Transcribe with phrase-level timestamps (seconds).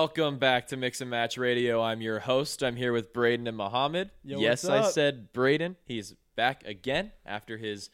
[0.00, 1.82] Welcome back to Mix and Match Radio.
[1.82, 2.62] I'm your host.
[2.62, 4.10] I'm here with Braden and Mohammed.
[4.22, 5.74] Yo, yes, I said Braden.
[5.86, 7.90] He's back again after his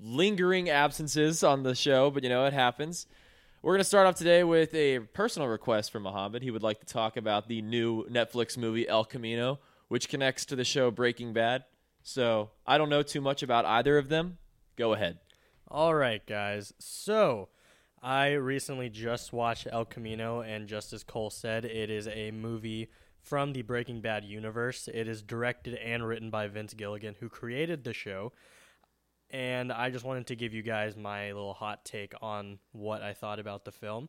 [0.00, 3.06] lingering absences on the show, but you know, it happens.
[3.62, 6.42] We're going to start off today with a personal request from Mohammed.
[6.42, 10.56] He would like to talk about the new Netflix movie El Camino, which connects to
[10.56, 11.62] the show Breaking Bad.
[12.02, 14.38] So I don't know too much about either of them.
[14.74, 15.20] Go ahead.
[15.68, 16.74] All right, guys.
[16.80, 17.48] So,
[18.02, 22.90] I recently just watched El Camino, and just as Cole said, it is a movie
[23.20, 24.88] from the Breaking Bad universe.
[24.92, 28.32] It is directed and written by Vince Gilligan, who created the show.
[29.30, 33.12] And I just wanted to give you guys my little hot take on what I
[33.12, 34.08] thought about the film.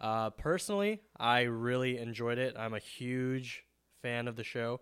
[0.00, 2.56] Uh, personally, I really enjoyed it.
[2.58, 3.64] I'm a huge
[4.00, 4.80] fan of the show,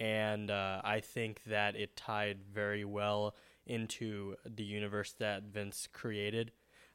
[0.00, 6.50] and uh, I think that it tied very well into the universe that Vince created.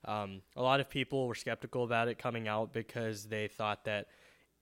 [0.05, 4.07] Um, a lot of people were skeptical about it coming out because they thought that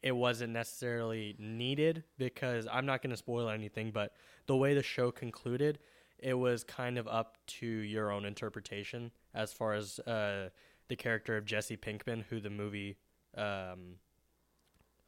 [0.02, 2.04] it wasn't necessarily needed.
[2.18, 4.14] Because I'm not going to spoil anything, but
[4.48, 5.80] the way the show concluded,
[6.18, 10.50] it was kind of up to your own interpretation as far as uh,
[10.88, 12.98] the character of Jesse Pinkman, who the movie
[13.38, 13.96] um,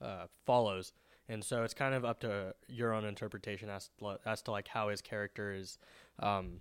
[0.02, 0.94] uh, follows.
[1.28, 4.68] And so it's kind of up to your own interpretation as to, as to like
[4.68, 5.78] how his character is
[6.20, 6.60] um,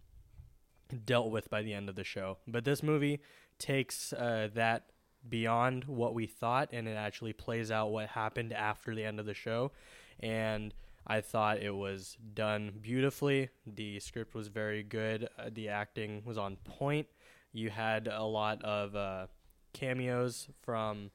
[1.05, 2.39] dealt with by the end of the show.
[2.47, 3.21] But this movie
[3.61, 4.87] takes uh, that
[5.29, 9.27] beyond what we thought, and it actually plays out what happened after the end of
[9.27, 9.71] the show.
[10.19, 10.75] And
[11.07, 13.51] I thought it was done beautifully.
[13.67, 15.29] The script was very good.
[15.39, 17.07] Uh, the acting was on point.
[17.53, 19.27] You had a lot of uh,
[19.73, 21.11] cameos from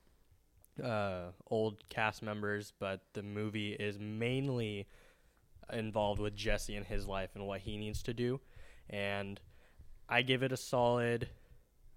[0.83, 4.87] uh, old cast members, but the movie is mainly
[5.71, 8.39] involved with Jesse and his life and what he needs to do.
[8.89, 9.39] And
[10.09, 11.29] I give it a solid,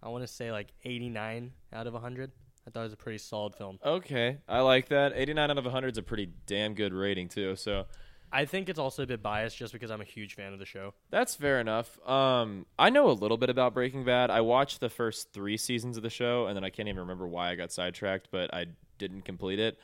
[0.03, 2.33] I want to say like 89 out of 100.
[2.67, 3.79] I thought it was a pretty solid film.
[3.85, 5.13] Okay, I like that.
[5.15, 7.57] 89 out of 100 is a pretty damn good rating too.
[7.57, 7.87] So
[8.31, 10.67] I think it's also a bit biased just because I'm a huge fan of the
[10.67, 10.93] show.
[11.11, 11.99] that's fair enough.
[12.07, 14.31] Um, I know a little bit about Breaking Bad.
[14.31, 17.27] I watched the first three seasons of the show, and then I can't even remember
[17.27, 18.67] why I got sidetracked, but I
[18.99, 19.79] didn't complete it.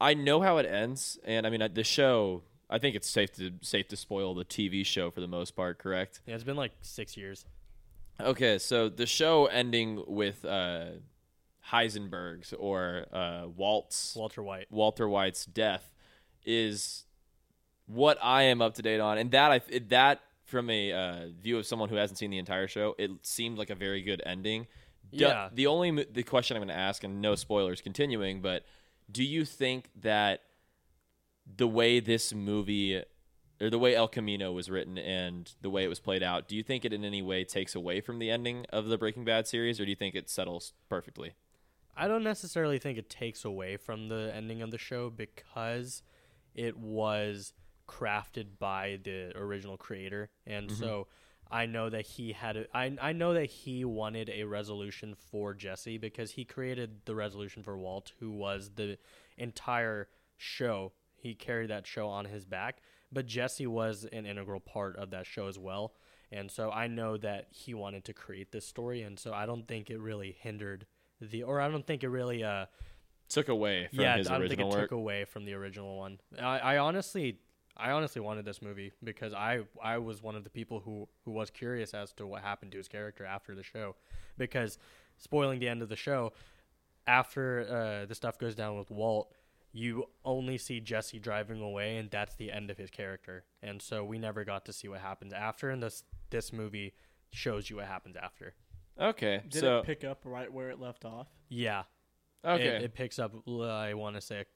[0.00, 2.42] I know how it ends, and I mean the show.
[2.68, 5.78] I think it's safe to safe to spoil the TV show for the most part.
[5.78, 6.20] Correct?
[6.26, 7.46] Yeah, it's been like six years.
[8.20, 10.86] Okay, so the show ending with uh,
[11.70, 14.66] Heisenberg's or uh, Walt's Walter White.
[14.70, 15.90] Walter White's death
[16.44, 17.04] is
[17.86, 21.58] what I am up to date on, and that I that from a uh, view
[21.58, 24.66] of someone who hasn't seen the entire show, it seemed like a very good ending.
[25.12, 25.48] Do- Yeah.
[25.52, 28.64] The only the question I'm going to ask, and no spoilers, continuing, but
[29.10, 30.40] do you think that
[31.56, 33.02] the way this movie
[33.64, 36.54] or the way El Camino was written and the way it was played out, do
[36.54, 39.46] you think it in any way takes away from the ending of the Breaking Bad
[39.46, 41.32] series, or do you think it settles perfectly?
[41.96, 46.02] I don't necessarily think it takes away from the ending of the show because
[46.54, 47.54] it was
[47.88, 50.82] crafted by the original creator, and mm-hmm.
[50.82, 51.06] so
[51.50, 52.56] I know that he had.
[52.56, 57.14] A, I I know that he wanted a resolution for Jesse because he created the
[57.14, 58.98] resolution for Walt, who was the
[59.38, 60.92] entire show.
[61.14, 62.82] He carried that show on his back,
[63.14, 65.94] but Jesse was an integral part of that show as well.
[66.32, 69.66] And so I know that he wanted to create this story, and so I don't
[69.68, 70.86] think it really hindered
[71.20, 72.66] the, or I don't think it really, uh,
[73.28, 74.80] Took away from yeah, his I don't think it work.
[74.82, 76.20] took away from the original one.
[76.38, 77.38] I, I honestly,
[77.76, 81.30] I honestly wanted this movie because I, I was one of the people who, who
[81.30, 83.96] was curious as to what happened to his character after the show,
[84.36, 84.78] because
[85.16, 86.32] spoiling the end of the show,
[87.06, 89.32] after uh, the stuff goes down with Walt,
[89.74, 93.44] you only see Jesse driving away, and that's the end of his character.
[93.60, 96.94] And so we never got to see what happens after, and this this movie
[97.30, 98.54] shows you what happens after.
[98.98, 101.26] Okay, Did so it pick up right where it left off?
[101.48, 101.82] Yeah,
[102.44, 103.34] okay, it, it picks up.
[103.48, 104.46] I want to say a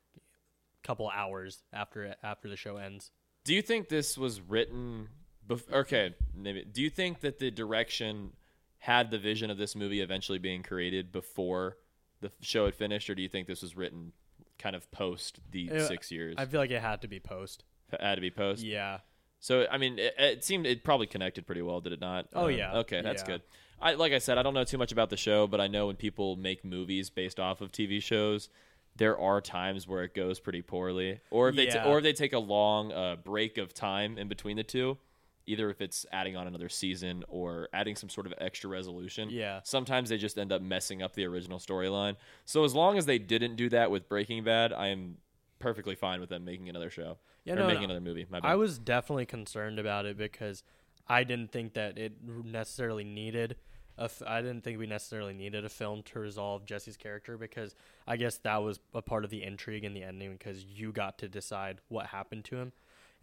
[0.84, 3.10] couple hours after it, after the show ends.
[3.44, 5.08] Do you think this was written?
[5.48, 6.64] Bef- okay, maybe.
[6.64, 8.34] Do you think that the direction
[8.78, 11.76] had the vision of this movie eventually being created before
[12.20, 14.12] the show had finished, or do you think this was written
[14.58, 16.34] kind of post the Uh, six years?
[16.38, 17.64] I feel like it had to be post.
[18.00, 18.62] had to be post.
[18.64, 18.98] Yeah,
[19.40, 22.26] So I mean, it, it seemed it probably connected pretty well, did it not?
[22.34, 22.76] Oh, Um, yeah.
[22.78, 23.26] Okay, that's Yeah.
[23.34, 23.42] good.
[23.80, 25.86] I like I said, I don't know too much about the show, but I know
[25.86, 28.48] when people make movies based off of TV shows,
[28.96, 31.84] there are times where it goes pretty poorly, or if they Yeah.
[31.84, 34.98] ta- or if they take a long uh, break of time in between the two.
[35.48, 39.30] Either if it's adding on another season or adding some sort of extra resolution.
[39.30, 39.60] Yeah.
[39.64, 42.16] Sometimes they just end up messing up the original storyline.
[42.44, 45.16] So as long as they didn't do that with Breaking Bad, I am
[45.58, 47.94] perfectly fine with them making another show Yeah, or no, making no.
[47.94, 48.26] another movie.
[48.30, 48.48] My bad.
[48.52, 50.62] I was definitely concerned about it because
[51.08, 52.12] I didn't think that it
[52.44, 53.56] necessarily needed
[53.96, 57.74] a f- I didn't think we necessarily needed a film to resolve Jesse's character because
[58.06, 61.18] I guess that was a part of the intrigue in the ending because you got
[61.18, 62.72] to decide what happened to him,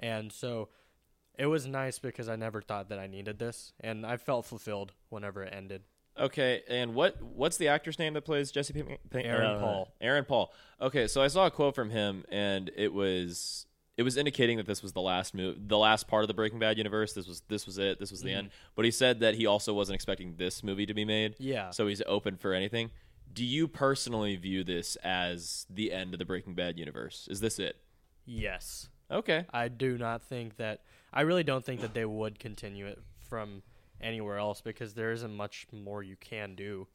[0.01, 0.67] and so
[1.37, 4.93] it was nice because I never thought that I needed this, and I felt fulfilled
[5.09, 5.83] whenever it ended.
[6.17, 8.71] Okay, and what what's the actor's name that plays Jesse?
[8.73, 9.93] Pink- Aaron uh, Paul.
[9.99, 10.53] Aaron Paul.
[10.81, 13.65] Okay, so I saw a quote from him, and it was
[13.97, 16.59] it was indicating that this was the last move, the last part of the Breaking
[16.59, 17.13] Bad universe.
[17.13, 17.99] This was this was it.
[17.99, 18.37] This was the Mm-hmm.
[18.39, 18.49] end.
[18.75, 21.35] But he said that he also wasn't expecting this movie to be made.
[21.37, 21.71] Yeah.
[21.71, 22.91] So he's open for anything.
[23.33, 27.27] Do you personally view this as the end of the Breaking Bad universe?
[27.29, 27.75] Is this it?
[28.25, 29.45] Yes, Okay.
[29.53, 30.81] I do not think that.
[31.15, 33.63] I really don't think that they would continue it from
[34.01, 36.87] anywhere else because there isn't much more you can do.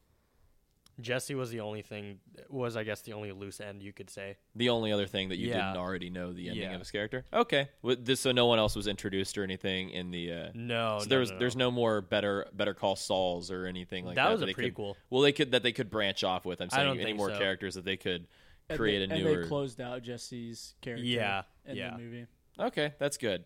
[1.01, 2.19] Jesse was the only thing
[2.51, 4.37] was I guess the only loose end you could say.
[4.55, 5.69] The only other thing that you Yeah.
[5.73, 6.75] didn't already know the ending Yeah.
[6.75, 7.25] of his character.
[7.33, 7.71] Okay.
[7.81, 10.31] With this, so no one else was introduced or anything in the.
[10.31, 11.67] Uh, No, so no, was no, there's no.
[11.67, 14.25] no more better better call Sauls or anything like that.
[14.27, 14.95] That was a they could- prequel.
[15.09, 16.61] well, they could that they could branch off with.
[16.61, 17.39] I'm I saying don't any think more so.
[17.39, 18.27] characters that they could
[18.69, 21.03] And create they, a and they closed out Jesse's character.
[21.07, 21.93] Yeah, in yeah.
[21.97, 22.27] the movie.
[22.59, 23.45] okay, that's good.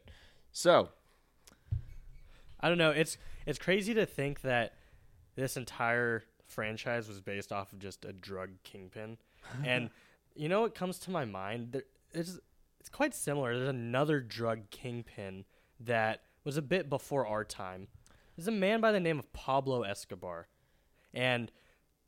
[0.54, 0.88] So
[2.60, 2.92] I don't know.
[2.92, 4.74] It's it's crazy to think that
[5.34, 9.18] this entire franchise was based off of just a drug kingpin,
[9.64, 9.90] and
[10.34, 11.72] you know what comes to my mind?
[11.72, 12.38] There, it's
[12.80, 13.56] it's quite similar.
[13.56, 15.44] There's another drug kingpin
[15.80, 17.88] that was a bit before our time.
[18.36, 20.46] There's a man by the name of Pablo Escobar,
[21.12, 21.50] and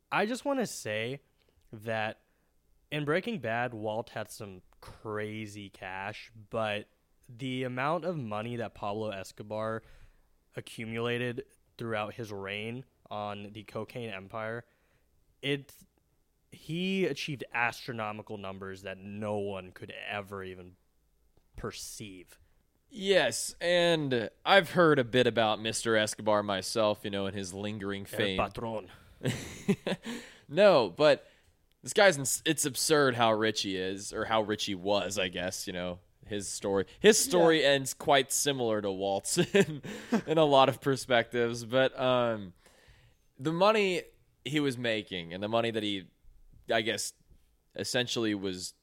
[0.09, 1.19] I just want to say
[1.73, 2.21] that
[2.91, 6.87] in Breaking Bad, Walt had some crazy cash, but
[7.29, 9.83] the amount of money that Pablo Escobar
[10.55, 11.43] accumulated
[11.77, 14.63] throughout his reign on the cocaine empire,
[15.41, 15.71] it
[16.51, 20.73] he achieved astronomical numbers that no one could ever even
[21.55, 22.39] perceive.
[22.89, 25.99] yes, and I've heard a bit about Mr.
[25.99, 26.99] Escobar myself.
[27.03, 28.39] You know, and his lingering fame.
[28.39, 28.87] El patron.
[30.49, 31.27] no, but
[31.83, 35.27] this guy's ins- it's absurd how rich he is or how rich he was, I
[35.27, 35.99] guess, you know.
[36.29, 39.81] His story his story ends quite similar to Walt's in,
[40.27, 42.53] in a lot of perspectives, but um
[43.39, 44.03] the money
[44.45, 46.03] he was making and the money that he
[46.73, 47.13] I guess
[47.75, 48.73] essentially was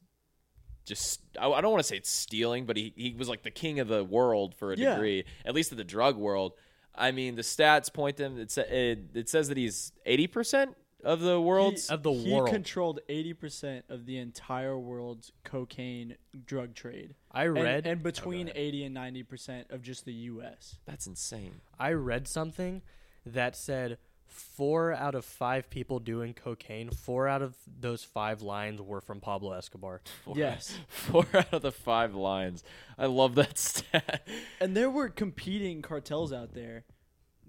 [0.85, 3.51] just I, I don't want to say it's stealing, but he, he was like the
[3.51, 4.95] king of the world for a Yeah.
[4.95, 6.53] degree, at least of the drug world.
[6.95, 8.39] I mean, the stats point to him.
[8.39, 11.89] It, sa- it, it says that he's eighty percent of the world's.
[11.91, 12.49] of the he world.
[12.51, 16.17] controlled 80% of the entire world's cocaine
[16.47, 17.15] drug trade.
[17.31, 20.79] I And- read and, between Oh, 80 and 90% of just the US.
[20.87, 21.61] That's insane.
[21.79, 22.83] I read something
[23.27, 28.81] that said four out of five people doing cocaine, four out of those five lines
[28.83, 30.01] were from Pablo Escobar.
[30.25, 30.77] Four, Yes.
[30.89, 32.65] four out of the five lines.
[32.99, 34.27] I love that stat.
[34.61, 36.85] And there were competing cartels out there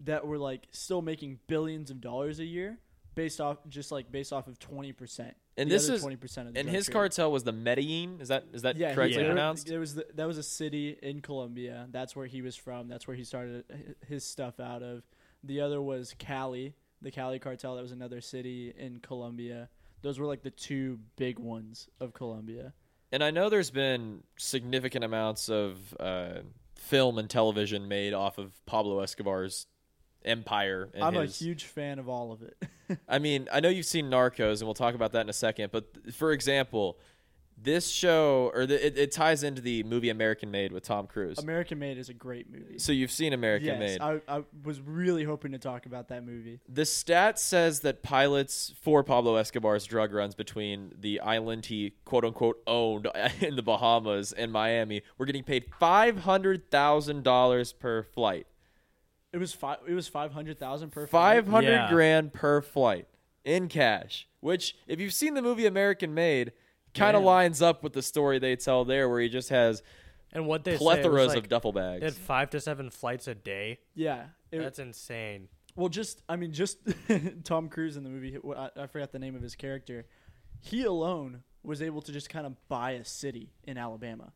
[0.03, 2.77] that were like still making billions of dollars a year
[3.15, 5.31] based off just like based off of 20%.
[5.57, 6.93] And The this is 20% of the and his trade.
[6.93, 8.17] cartel was the Medellin.
[8.19, 9.67] Is that is that yeah, correctly he- pronounced?
[9.67, 11.87] There was the, that was a city in Colombia.
[11.91, 12.87] That's where he was from.
[12.89, 13.63] That's where he started
[14.07, 15.03] his stuff out of.
[15.43, 17.75] The other was Cali, the Cali cartel.
[17.75, 19.69] That was another city in Colombia.
[20.01, 22.73] Those were like the two big ones of Colombia.
[23.11, 26.39] And I know there's been significant amounts of uh,
[26.75, 29.67] film and television made off of Pablo Escobar's
[30.25, 30.89] empire.
[30.99, 32.57] I'm his, a huge fan of all of it.
[33.07, 35.71] I mean, I know you've seen Narcos, and we'll talk about that in a second.
[35.71, 36.97] But th- for example,
[37.57, 41.39] this show, or the, it, it ties into the movie American Made with Tom Cruise.
[41.39, 42.77] American Made is a great movie.
[42.79, 44.01] so you've seen American yes, Made.
[44.01, 46.59] I, I was really hoping to talk about that movie.
[46.67, 52.25] The stat says that pilots for Pablo Escobar's drug runs between the island he quote
[52.25, 53.07] unquote owned
[53.39, 58.47] in the Bahamas and Miami were getting paid five hundred thousand dollars per flight.
[59.35, 59.79] It was five.
[59.85, 61.07] It was five hundred thousand per.
[61.07, 61.89] Five hundred Yeah.
[61.89, 63.05] grand per flight
[63.43, 64.29] in cash.
[64.39, 66.53] Which, if you've seen the movie American Made,
[66.93, 69.83] kind of lines up with the story they tell there, where he just has
[70.31, 72.17] And what they say, it plethoras was like of duffel they had bags.
[72.17, 73.79] five to seven flights a day.
[73.93, 75.49] Yeah, it, That's insane.
[75.75, 76.77] Well, just I mean, just
[77.43, 78.37] Tom Cruise in the movie.
[78.55, 80.05] I, I forgot the name of his character.
[80.61, 84.31] He alone was able to just kind of buy a city in Alabama.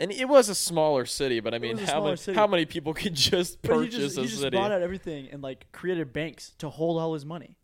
[0.00, 2.34] And it was a smaller city, but I mean, how many city.
[2.34, 4.56] how many people could just But purchase just, a he just city?
[4.56, 7.56] bought out everything and like created banks to hold all his money.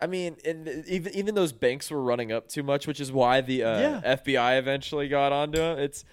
[0.00, 3.40] I mean, and even even those banks were running up too much, which is why
[3.40, 4.16] the uh, Yeah.
[4.16, 5.78] FBI eventually got onto him.
[5.78, 6.04] It's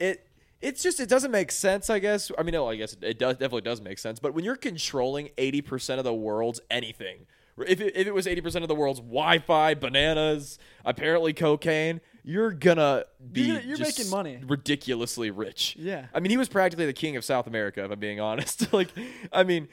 [0.00, 0.26] it
[0.60, 1.88] it's just it doesn't make sense.
[1.88, 2.32] I guess.
[2.36, 4.18] I mean, no, I guess it, it does definitely does make sense.
[4.18, 7.26] But when you're controlling eighty percent of the world's anything,
[7.64, 12.50] if it, if it was eighty percent of the world's Wi-Fi, bananas, apparently cocaine, you're
[12.52, 14.38] gonna be You're you're just making money.
[14.46, 15.76] ridiculously rich.
[15.78, 16.06] Yeah.
[16.12, 18.72] I mean, he was practically the king of South America, if I'm being honest.
[18.80, 18.88] like,
[19.32, 19.68] I mean,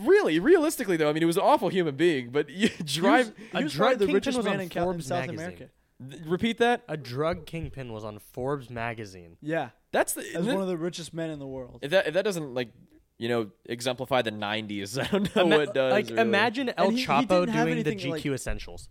[0.00, 2.28] Really, realistically though, I mean, he was an awful human being.
[2.30, 3.32] But you drive.
[3.52, 5.38] He A was drug probably the kingpin richest was man on in, Forbes South magazine.
[5.46, 5.68] America.
[6.10, 6.82] th- repeat that.
[6.88, 9.38] A drug kingpin was on Forbes magazine.
[9.40, 10.22] Yeah, That's the.
[10.36, 11.78] as one of the richest men in the world.
[11.82, 12.68] if that if that doesn't like
[13.16, 15.90] you know exemplify the '90s, I don't know Ima- what does.
[15.92, 16.20] like really.
[16.20, 18.88] imagine El And he- he Chapo didn't doing the GQ like- essentials.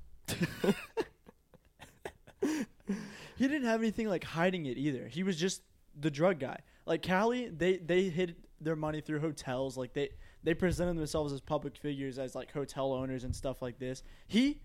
[3.37, 5.07] He didn't have anything like hiding it either.
[5.07, 5.61] He was just
[5.99, 6.59] the drug guy.
[6.85, 9.77] Like Cali, they they hid their money through hotels.
[9.77, 10.09] Like they
[10.43, 14.03] they presented themselves as public figures, as like hotel owners and stuff like this.
[14.27, 14.61] He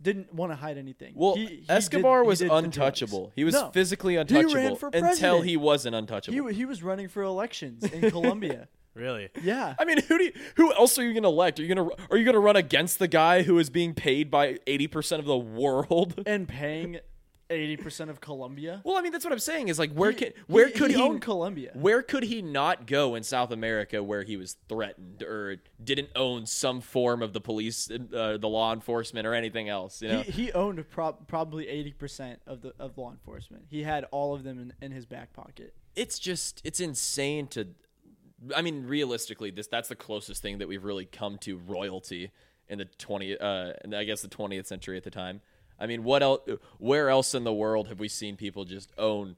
[0.00, 1.14] didn't want to hide anything.
[1.16, 2.64] Well, He- he Escobar did- was did the drugs.
[2.66, 3.32] untouchable.
[3.34, 3.70] He was No.
[3.70, 6.48] physically ran untouchable for until he wasn't untouchable.
[6.48, 8.68] He he was running for elections in Colombia.
[8.96, 9.28] Really?
[9.42, 9.74] Yeah.
[9.78, 11.60] I mean, who do you, who else are you going to elect?
[11.60, 13.92] Are you going to are you going to run against the guy who is being
[13.92, 16.22] paid by eighty percent of the world?
[16.26, 17.00] and paying
[17.50, 18.80] eighty percent of Colombia.
[18.84, 19.68] Well, I mean, that's what I'm saying.
[19.68, 21.70] Is like where He- can where could he, own Colombia?
[21.74, 26.46] where could he not go in South America where he was threatened or didn't own
[26.46, 30.02] some form of the police, uh, the law enforcement, or anything else?
[30.02, 33.64] You know, He, he owned prob- probably eighty percent of the of law enforcement.
[33.68, 35.74] He had all of them in, in his back pocket.
[35.94, 37.68] it's just it's insane to
[38.54, 42.30] I mean realistically this that's the closest thing that we've really come to royalty
[42.68, 45.40] in the 20 uh I guess the 20th century at the time.
[45.78, 46.40] I mean what else
[46.78, 49.36] where else in the world have we seen people just own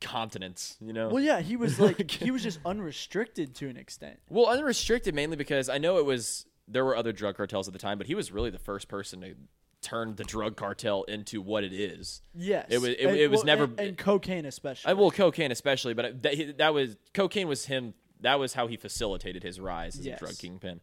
[0.00, 1.08] continents, you know?
[1.08, 4.18] Well, yeah, he was like he was just unrestricted to an extent.
[4.28, 7.78] Well, unrestricted mainly because I know it was there were other drug cartels at the
[7.78, 9.34] time, but he was really the first person to
[9.82, 12.22] turn the drug cartel into what it is.
[12.34, 14.88] Yes, It was- it- And- it was well, never- and, and cocaine especially.
[14.90, 17.94] I well, cocaine especially, but uh, that, that was cocaine was him.
[18.20, 20.16] That was how he facilitated his rise as Yes.
[20.22, 20.80] a drug kingpin.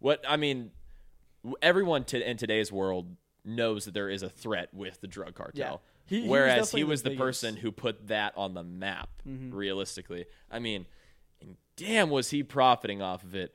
[0.00, 0.70] What I mean,
[1.62, 5.80] everyone to, in today's world knows that there is a threat with the drug cartel.
[6.06, 7.18] He- he was Whereas definitely he was the, biggest.
[7.20, 7.26] Mm-hmm.
[7.28, 9.08] person who put that on the map.
[9.24, 10.86] Realistically, I mean,
[11.76, 13.54] damn, was he profiting off of it?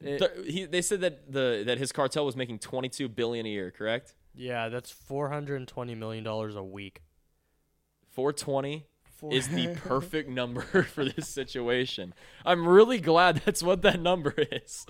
[0.00, 3.46] It- Th- he, they said that the that his cartel was making twenty two billion
[3.46, 3.70] a year.
[3.70, 4.14] Correct?
[4.34, 7.02] Yeah, that's four hundred and twenty million dollars a week.
[8.10, 12.12] Four twenty For- is the perfect number for this situation.
[12.44, 14.84] I'm really glad that's what that number is.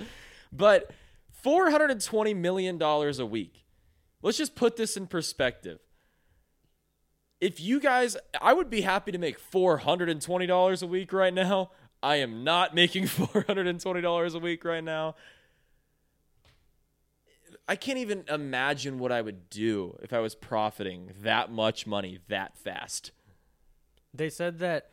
[0.50, 0.90] But
[1.44, 3.63] $420 million a week.
[4.24, 5.80] Let's just put this in perspective.
[7.42, 11.72] If you guys, I would be happy to make $420 a week right now.
[12.02, 15.16] I am not making $420 a week right now.
[17.68, 22.18] I can't even imagine what I would do if I was profiting that much money
[22.28, 23.12] that fast.
[24.14, 24.88] They said that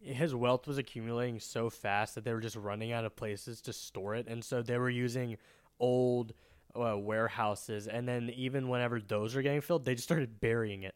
[0.00, 3.74] his wealth was accumulating so fast that they were just running out of places to
[3.74, 5.36] store it, and so they were using
[5.78, 6.32] old
[6.74, 7.86] uh, warehouses.
[7.86, 10.94] And then even whenever those are getting filled, they just started burying it.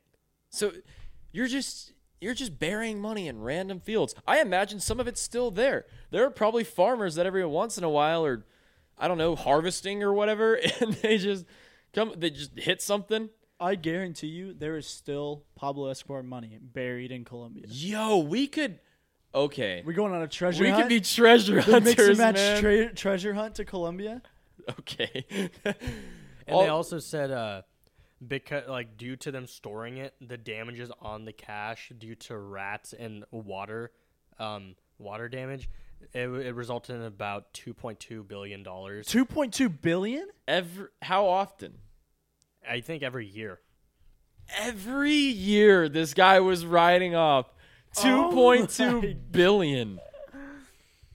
[0.51, 0.73] So
[1.33, 4.15] you're just you're just burying money in random fields.
[4.27, 5.85] I imagine some of it's still there.
[6.11, 8.45] There are probably farmers that every once in a while are
[8.97, 11.45] I don't know, harvesting or whatever and they just
[11.93, 13.31] come they just hit something.
[13.61, 17.65] I guarantee you, there is still Pablo Escobar money buried in Colombia.
[17.69, 18.79] Yo, we could
[19.35, 19.83] okay.
[19.85, 20.83] We're going on a treasure We hunt.
[20.83, 22.61] could be treasure the mix and hunters, match man.
[22.61, 24.23] tra- treasure hunt to Colombia.
[24.81, 25.25] okay.
[25.65, 27.63] And All- they also said, uh,
[28.27, 32.93] because like due to them storing it, the damages on the cash due to rats
[32.93, 33.93] and water,
[34.39, 35.69] um, water damage,
[36.13, 39.07] it, it resulted in about two point two billion dollars.
[39.07, 40.29] Two point two billion.
[40.47, 41.79] every how often?
[42.69, 43.61] I think every year.
[44.59, 47.47] Every year this guy was writing off
[47.97, 50.01] two Oh point two my billion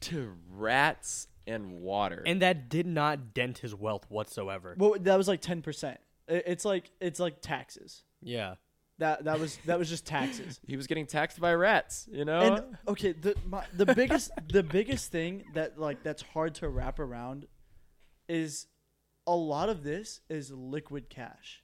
[0.01, 2.24] to rats and water.
[2.25, 4.75] And that did not dent his wealth whatsoever.
[4.77, 6.00] Well, that was like ten percent.
[6.27, 8.03] It's like it's like taxes.
[8.22, 8.56] Yeah.
[9.00, 10.60] That that was that was just taxes.
[10.68, 12.39] he was getting taxed by rats, you know?
[12.39, 17.00] And okay, the my, the biggest the biggest thing that like that's hard to wrap
[17.00, 17.48] around
[18.27, 18.68] is
[19.25, 21.63] a lot of this is liquid cash.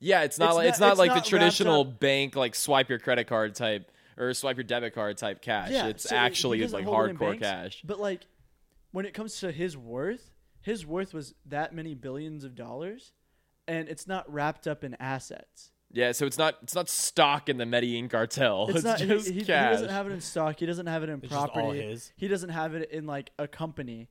[0.00, 2.54] yeah, it's not it's like not- it's not it's like not the traditional bank like
[2.54, 5.70] swipe your credit card type or swipe your debit card type cash.
[5.70, 7.82] Yeah, it's so actually is doesn't like hold it hardcore banks, cash.
[7.84, 8.20] But like
[8.92, 10.30] when it comes to his worth,
[10.60, 13.12] his worth was that many billions of dollars,
[13.66, 15.70] and it's not wrapped up in assets.
[15.94, 18.66] Yeah, so it's not it's not stock in the Medellin cartel.
[18.68, 19.00] It's, It's, not.
[19.00, 19.72] he- just he, he cash.
[19.72, 20.58] doesn't have it in stock.
[20.58, 21.82] He doesn't have it in It's just all property.
[21.82, 22.12] his.
[22.16, 24.08] He doesn't have it in like a company.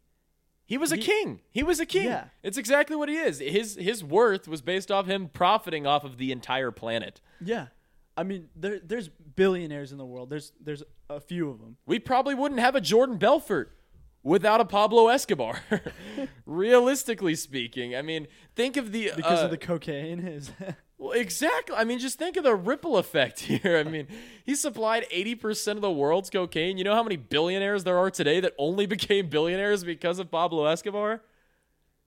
[0.66, 1.42] He was a He- king.
[1.50, 2.06] He was a king.
[2.06, 2.26] Yeah.
[2.44, 3.40] It's exactly what he is.
[3.40, 7.20] His his worth was based off him profiting off of the entire planet.
[7.44, 7.68] Yeah,
[8.16, 10.30] I mean, there there's billionaires in the world.
[10.30, 11.78] There's there's a few of them.
[11.88, 13.76] We probably wouldn't have a Jordan Belfort
[14.24, 15.62] without a Pablo Escobar.
[16.46, 20.52] Realistically speaking, I mean, think of the because uh, of the cocaine is
[21.02, 21.76] Well, exactly.
[21.76, 23.78] I mean, just think of the ripple effect here.
[23.78, 24.08] I mean,
[24.46, 26.78] he supplied 80% of the world's cocaine.
[26.78, 30.66] You know how many billionaires there are today that only became billionaires because of Pablo
[30.66, 31.24] Escobar?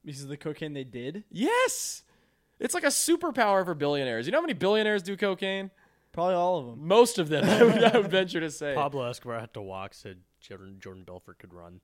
[0.04, 1.24] Because of the cocaine they did.
[1.28, 2.04] Yes.
[2.60, 4.26] It's like a superpower for billionaires.
[4.26, 5.72] You know how many billionaires do cocaine?
[6.12, 6.86] Probably all of them.
[6.86, 8.74] Most of them, I would, I would venture to say.
[8.76, 11.80] Pablo Escobar had to walk so Jordan, Jordan Belfort could run.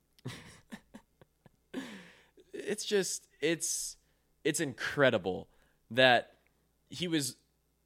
[2.53, 3.97] It's just it's
[4.43, 5.47] it's incredible
[5.89, 6.33] that
[6.89, 7.35] he was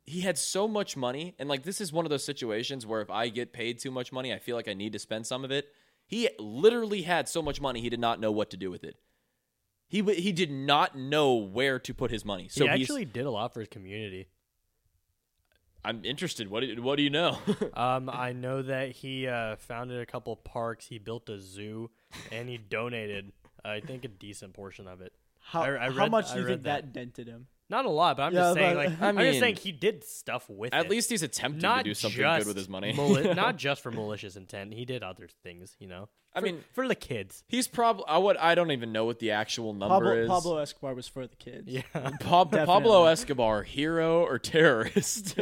[0.05, 3.09] he had so much money and like this is one of those situations where if
[3.09, 5.51] I get paid too much money, I feel like I need to spend some of
[5.51, 5.67] it.
[6.07, 8.97] He literally had so much money he did not know what to do with it.
[9.87, 12.47] He w- he did not know where to put his money.
[12.49, 14.27] So he actually did a lot for his community.
[15.83, 16.49] I'm interested.
[16.49, 17.37] What do, what do you know?
[17.75, 20.87] Um, I know that he uh, founded a couple parks.
[20.87, 21.91] He built a zoo,
[22.31, 23.31] and he donated,
[23.63, 25.13] I think, a decent portion of it.
[25.41, 26.93] How, I- I how much I do you think that.
[26.93, 27.47] that dented him?
[27.67, 29.55] Not a lot, but I'm Yeah, just saying, like, I I am mean- just saying
[29.55, 30.91] he did stuff with At it.
[30.91, 32.93] least he's attempting not to do something good with his money.
[32.93, 34.73] mali- not just for malicious intent.
[34.73, 36.09] He did other things, you know.
[36.35, 37.43] I For- mean- for the kids.
[37.47, 40.27] He's probably I what I don't even know what the actual number Pablo, is.
[40.27, 41.67] Pablo Escobar was for the kids.
[41.67, 42.65] Yeah, Pab- Definitely.
[42.65, 45.35] Pablo Escobar, hero or terrorist?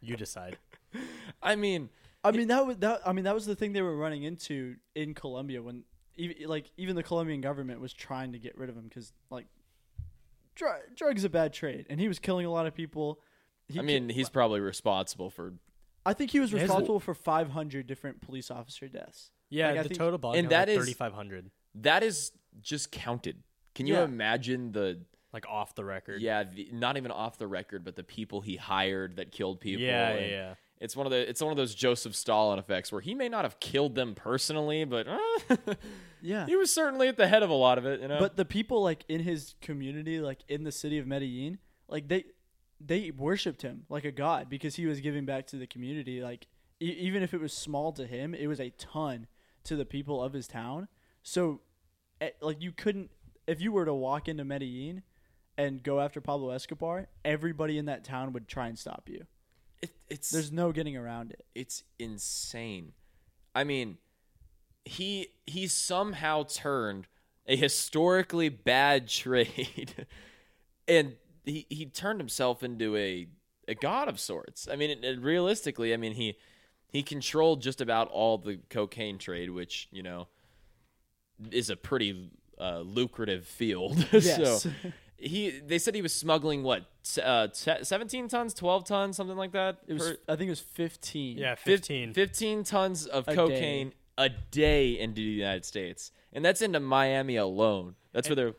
[0.00, 0.58] you decide.
[1.42, 1.88] I mean,
[2.24, 3.00] I mean that was that.
[3.06, 5.84] I mean that was the thing they were running into in Colombia when
[6.16, 9.46] even like even the Colombian government was trying to get rid of him because like
[10.54, 13.20] dr- drugs a bad trade and he was killing a lot of people.
[13.68, 15.54] He I mean, ki- he's probably responsible for
[16.06, 19.30] I think he was responsible for 500 different police officer deaths.
[19.50, 22.90] Yeah, Like, the think- total body and was like that is- 3,500, that is just
[22.90, 23.42] counted.
[23.74, 24.04] Can you Yeah.
[24.04, 25.00] imagine the
[25.32, 26.22] like off the record.
[26.22, 29.82] yeah, the, not even off the record, but the people he hired that killed people.
[29.84, 30.54] yeah, yeah, yeah.
[30.80, 33.44] It's one of the it's one of those Joseph Stalin effects where he may not
[33.44, 35.06] have killed them personally, but
[36.22, 36.46] Yeah.
[36.46, 38.00] he was certainly at the head of a lot of it.
[38.00, 41.58] You know, But the people like in his community, like in the city of Medellin,
[41.88, 42.24] like they
[42.80, 46.22] they worshipped him like a god because he was giving back to the community.
[46.22, 46.46] Like
[46.80, 49.26] e- even if it was small to him, it was a ton
[49.64, 50.86] to the people of his town.
[51.22, 51.60] So,
[52.20, 53.10] eh, like you couldn't
[53.46, 55.02] if you were to walk into Medellin
[55.56, 59.26] and go after Pablo Escobar, everybody in that town would try and stop you.
[59.82, 61.44] It, it's There's no getting around it.
[61.54, 62.92] it's insane.
[63.54, 63.98] I mean,
[64.84, 67.06] he he somehow turned
[67.46, 70.06] a historically bad trade,
[70.86, 73.26] and he he turned himself into a
[73.66, 74.68] a god of sorts.
[74.70, 76.36] I mean, it, it- realistically, I mean he
[76.90, 80.28] he controlled just about all the cocaine trade, which you know
[81.50, 84.06] is a pretty uh, lucrative field.
[84.12, 84.62] Yes.
[84.62, 84.70] so
[85.18, 86.84] he they said he was smuggling what
[87.22, 90.50] uh, se- 17 tons 12 tons something like that It was per- I think it
[90.50, 91.36] was 15.
[91.38, 92.14] Yeah, Fif- 15.
[92.14, 96.10] 15 tons of A cocaine a day into the United States.
[96.32, 97.94] And that's into Miami alone.
[98.12, 98.54] That's where they're.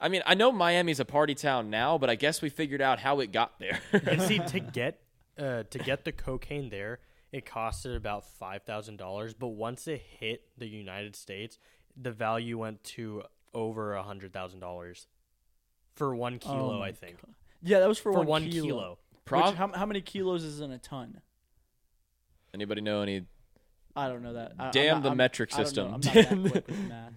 [0.00, 2.98] I mean, I know Miami's a party town now, but I guess we figured out
[3.00, 3.80] how it got there.
[3.92, 5.00] and see to get
[5.38, 7.00] uh, to get the cocaine there,
[7.32, 9.34] it costed about five thousand dollars.
[9.34, 11.58] But once it hit the United States,
[11.96, 13.22] the value went to
[13.54, 15.06] over a hundred thousand dollars
[15.94, 16.74] for one kilo.
[16.74, 17.16] Oh my I think
[17.62, 18.66] Yeah, that was for, for one, one kilo.
[18.66, 18.98] kilo.
[19.24, 21.20] Prob- Which, how, how many kilos is in a ton?
[22.54, 23.24] Anybody know any?
[23.94, 24.52] I don't know that.
[24.58, 25.66] I, I'm Damn not- the I'm- metric I don't know.
[25.66, 25.86] system.
[25.86, 27.12] I'm not that quick with math.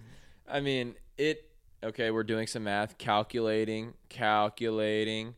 [0.48, 1.42] I mean, it.
[1.84, 5.34] Okay, we're doing some math, calculating, calculating.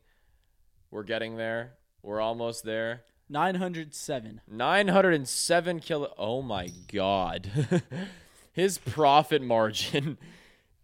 [0.91, 1.75] We're getting there.
[2.03, 3.03] We're almost there.
[3.29, 4.41] 907.
[4.49, 6.15] 907 kilo.
[6.17, 7.51] Oh my god.
[8.53, 10.17] His profit margin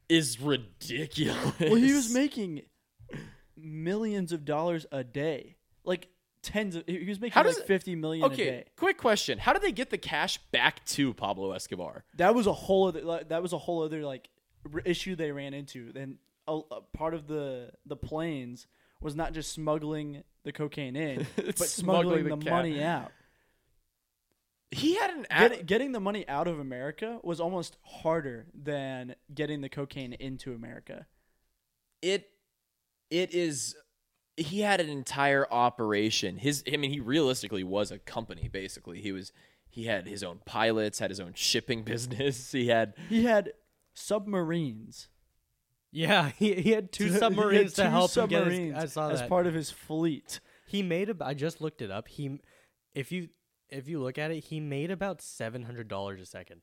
[0.09, 1.37] is ridiculous.
[1.61, 2.63] Well, he was making
[3.57, 5.57] millions of dollars a day.
[5.85, 6.09] Like
[6.43, 8.35] tens of he was making How does like it- 50 million a day.
[8.35, 9.39] Okay, quick question.
[9.39, 12.05] How did they get the cash back to Pablo Escobar?
[12.17, 14.29] That was a whole other like, that was a whole other like
[14.73, 15.93] r- issue they ran into.
[15.93, 18.67] Then a, a part of the the planes
[19.01, 23.13] was not just smuggling the cocaine in, but Smuggling smuggling, the the, ca- money out.
[24.75, 29.61] He had an Get, getting the money out of America was almost harder than getting
[29.61, 31.07] the cocaine into America.
[32.03, 32.29] it
[33.11, 33.77] it is
[34.37, 36.39] he had an entire operation.
[36.39, 39.01] His I mean he realistically was a company basically.
[39.01, 39.33] He was
[39.69, 42.53] he had his own pilots, had his own shipping business.
[42.53, 43.53] He had He had
[43.95, 45.09] submarines.
[45.93, 48.77] Yeah, he, he had two He had submarines to two help him get his- submarines
[48.83, 49.29] I saw as that.
[49.29, 50.41] part of his fleet.
[50.67, 51.09] he made.
[51.11, 52.09] a I just looked it up.
[52.09, 52.41] He,
[52.95, 53.29] if you
[53.75, 56.61] if you look at it, he made about seven hundred dollars a second.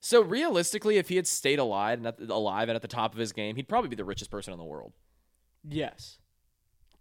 [0.00, 3.12] So realistically, if he had stayed alive and at the, alive and at the top
[3.12, 4.92] of his game, he'd probably be the richest person in the world.
[5.68, 6.18] Yes.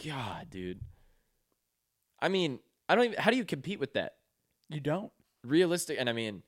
[0.04, 0.80] God, dude.
[2.20, 3.20] I mean, I don't even.
[3.20, 4.16] How do you compete with that?
[4.70, 5.12] You don't.
[5.44, 6.42] Realistic, and I mean,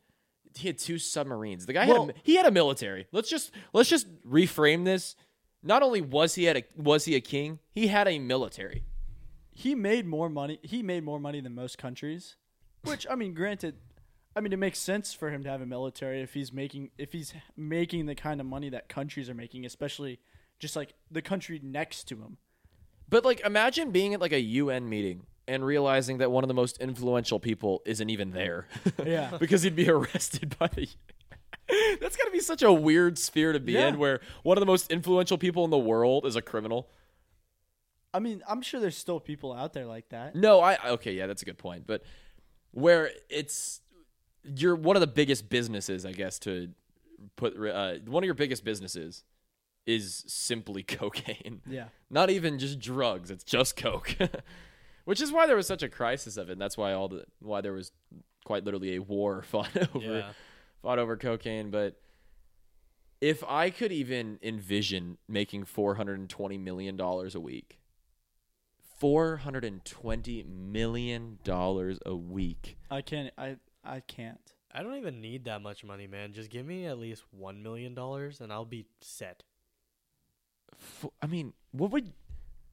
[0.58, 1.66] he had two submarines.
[1.66, 3.08] The guy Well- had a, he had a military.
[3.12, 5.16] Let's just let's just reframe this.
[5.62, 8.84] not only was he at a was he a king, he had a military.
[9.52, 10.60] he made more money.
[10.64, 12.36] He made more money than most countries,
[12.84, 13.76] which I mean, granted,
[14.36, 17.12] I mean it makes sense for him to have a military if he's making if
[17.14, 20.20] he's making the kind of money that countries are making, especially
[20.60, 22.38] just like the country next to him.
[23.10, 26.54] But like imagine being at like a UN meeting and realizing that one of the
[26.54, 28.68] most influential people isn't even there.
[29.06, 29.36] Yeah.
[29.40, 30.88] because he'd be arrested by the
[32.00, 33.88] That's got to be such a weird sphere to be Yeah.
[33.88, 36.90] in where one of the most influential people in the world is a criminal.
[38.14, 40.36] I mean, I'm sure there's still people out there like that.
[40.36, 41.86] No, I okay, yeah, that's a good point.
[41.86, 42.04] But
[42.72, 43.82] where it's
[44.44, 46.70] you're one of the biggest businesses, I guess, to
[47.36, 49.24] put uh, one of your biggest businesses
[49.86, 51.62] is simply cocaine.
[51.68, 51.86] Yeah.
[52.10, 54.16] Not even just drugs; it's just coke.
[55.06, 56.54] Which is why there was such a crisis of it.
[56.54, 57.92] And that's why all the why there was
[58.46, 60.32] quite literally a war fought over Yeah.
[60.82, 61.72] fought over cocaine.
[61.72, 62.00] But
[63.22, 67.80] if I could even envision making four hundred and twenty million dollars a week,
[69.00, 72.78] four hundred and twenty million dollars a week.
[72.92, 73.34] I can't.
[73.38, 74.40] I I can't.
[74.72, 76.32] I don't even need that much money, man.
[76.34, 79.44] Just give me at least one million dollars, and I'll be set.
[81.22, 82.14] I mean, what would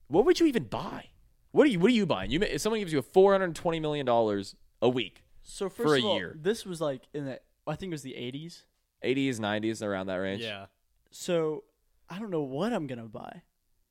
[0.09, 1.07] what would you even buy?
[1.53, 2.31] What are you what are you buying?
[2.31, 5.23] You ma- if someone gives you a four hundred and twenty million dollars a week,
[5.43, 6.37] So first For a all, year.
[6.41, 8.62] this was like in the I think it was the 80s.
[9.03, 10.43] eighties, nineties, around that range.
[10.43, 10.67] Yeah.
[11.11, 11.65] So
[12.09, 13.43] I don't know what I'm gonna buy,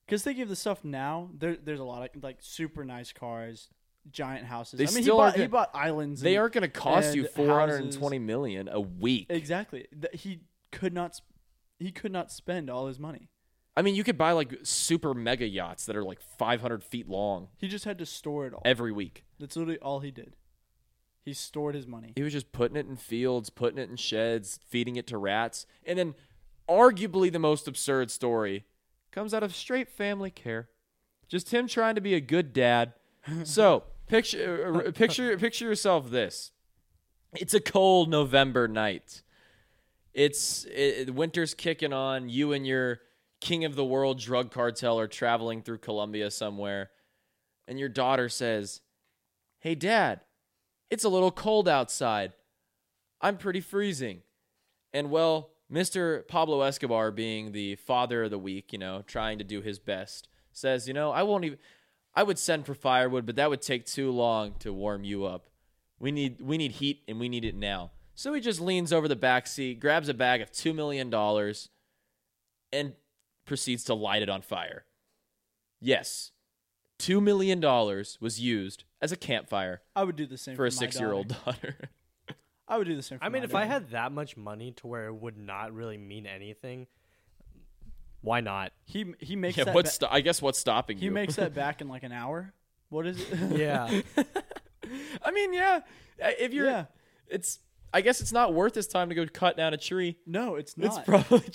[0.06, 1.30] because they give the stuff now.
[1.38, 3.70] There, there's a lot of like super nice cars,
[4.12, 4.78] giant houses.
[4.78, 6.22] They I mean, still he bought, he bought islands.
[6.22, 9.28] They and- aren't going to cost you four hundred and twenty million a week.
[9.30, 9.88] exactly.
[10.14, 10.42] He
[10.72, 11.20] could not.
[11.80, 13.30] He could not spend all his money.
[13.78, 17.10] I mean, you could buy like super mega yachts that are like five hundred feet
[17.10, 18.62] long He just had to store it all.
[18.64, 19.26] every week.
[19.40, 20.38] That's literally all he did.
[21.26, 22.14] He stored his money.
[22.16, 25.66] He was just putting it in fields, putting it in sheds, feeding it to rats,
[25.86, 26.14] and then
[26.70, 28.64] arguably the most absurd story
[29.16, 30.68] comes out of straight family care.
[31.30, 32.94] Just him trying to be a good dad.
[33.46, 36.52] so picture uh, picture picture yourself this.
[37.34, 39.24] It's a cold November night.
[40.14, 42.30] It's it, winter's kicking on.
[42.30, 43.00] You and your
[43.40, 46.92] king of the world drug cartel are traveling through Colombia somewhere,
[47.68, 48.82] and your daughter says,
[49.60, 50.22] "Hey, Dad,
[50.92, 52.34] it's a little cold outside.
[53.22, 54.22] I'm pretty freezing."
[54.94, 56.28] And well, Mr.
[56.28, 60.28] Pablo Escobar, being the father of the week, you know, trying to do his best,
[60.52, 61.60] says, "You know, I won't even.
[62.14, 65.48] I would send for firewood, but that would take too long to warm you up.
[66.00, 69.08] We need we need heat, and we need it now." So he just leans over
[69.08, 71.70] the back seat, grabs a bag of two million dollars,
[72.72, 72.94] and
[73.46, 74.86] proceeds to light it on fire.
[75.82, 76.32] Yes,
[76.98, 80.72] two million dollars was used as a campfire I would do the same for a
[80.72, 81.44] six-year-old daughter.
[81.46, 81.78] daughter.
[82.68, 83.20] I would do the same.
[83.20, 85.98] For I mean, if I had that much money to where it would not really
[85.98, 86.88] mean anything,
[88.22, 88.72] why not?
[88.86, 89.76] he he makes yeah, that.
[89.76, 91.12] what's ba- sto- I guess what's stopping he you?
[91.12, 92.54] He makes that back in like an hour.
[92.90, 93.40] What is it?
[93.58, 94.02] Yeah.
[95.24, 95.82] I mean, yeah.
[96.20, 96.86] If you're, Yeah.
[97.28, 97.60] it's.
[97.94, 100.18] I guess it's not worth his time to go cut down a tree.
[100.26, 100.88] no, it's not.
[100.98, 101.50] It's probably.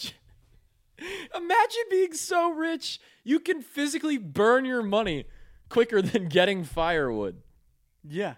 [1.34, 5.24] Imagine being so rich you can physically burn your money
[5.68, 7.42] quicker than getting firewood.
[8.04, 8.34] yeah.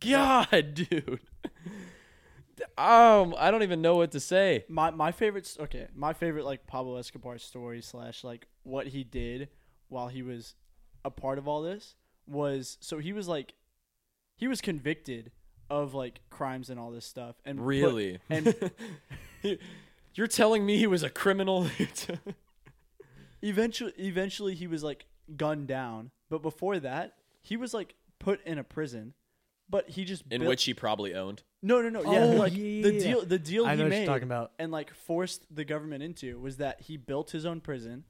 [0.00, 1.20] God, dude.
[2.78, 4.64] Um, I don't even know what to say.
[4.68, 9.48] My my favorite okay, my favorite like Pablo Escobar story slash like what he did
[9.88, 10.54] while he was
[11.04, 11.94] a part of all this
[12.26, 13.54] was so he was like
[14.36, 15.30] he was convicted
[15.70, 18.18] of like crimes and all this stuff and put- Really?
[18.30, 18.54] and
[20.14, 21.66] You're telling me he was a criminal?
[23.42, 28.58] eventually eventually he was like gunned down, but before that he was like put in
[28.58, 29.14] a prison.
[29.68, 31.42] But he just In built- which he probably owned.
[31.64, 32.98] No no no yeah Oh, like yeah, the yeah, yeah.
[33.00, 34.52] deal the deal I he know what made you're talking about.
[34.58, 38.04] and like forced the government into was that he built his own prison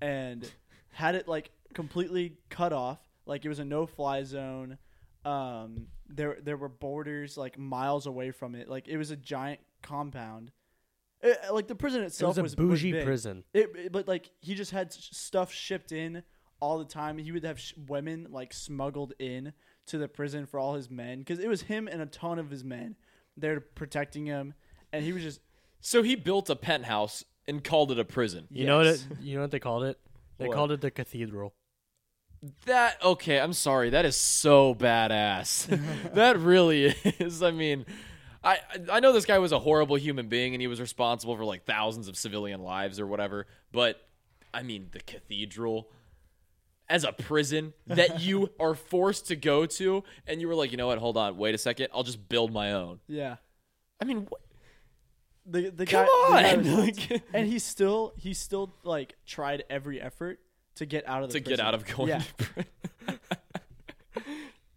[0.00, 0.50] and
[0.92, 4.78] had it like completely cut off like it was a no fly zone
[5.24, 9.60] um there there were borders like miles away from it like it was a giant
[9.82, 10.50] compound
[11.22, 13.04] It- like the prison It itself was a bougie big.
[13.04, 13.44] prison.
[13.54, 16.22] It, it- but like he just had s- stuff shipped in
[16.60, 17.18] all the time.
[17.18, 19.52] He would have sh- women like smuggled in
[19.86, 22.50] to the prison for all his men because it was him and a ton of
[22.50, 22.96] his men
[23.36, 24.54] there protecting him,
[24.92, 25.40] and he was just
[25.80, 28.46] So he built a penthouse and called it a prison.
[28.50, 28.86] You know what?
[28.86, 29.98] It, you know what they called it?
[30.38, 30.54] They What?
[30.54, 31.54] called it the cathedral.
[32.66, 33.90] That okay, I'm sorry.
[33.90, 35.66] That is so badass.
[36.14, 36.86] that really
[37.18, 37.42] is.
[37.42, 37.86] I mean,
[38.44, 38.58] I
[38.90, 41.64] I know this guy was a horrible human being and he was responsible for like
[41.64, 44.00] thousands of civilian lives or whatever, but
[44.52, 45.90] I mean, the cathedral
[46.88, 50.76] as a prison that you are forced to go to and you were like, "You
[50.76, 50.98] know what?
[50.98, 51.36] Hold on.
[51.36, 51.88] Wait a second.
[51.92, 53.36] I'll just build my own." yeah.
[54.00, 54.40] I mean, what?
[55.46, 59.64] the the Come guy, the guy was- Like, and he still he still like tried
[59.70, 60.38] every effort
[60.76, 61.44] to get out of the prison.
[61.44, 62.08] to get out of going.
[62.08, 62.18] Yeah.
[62.18, 62.70] to prison.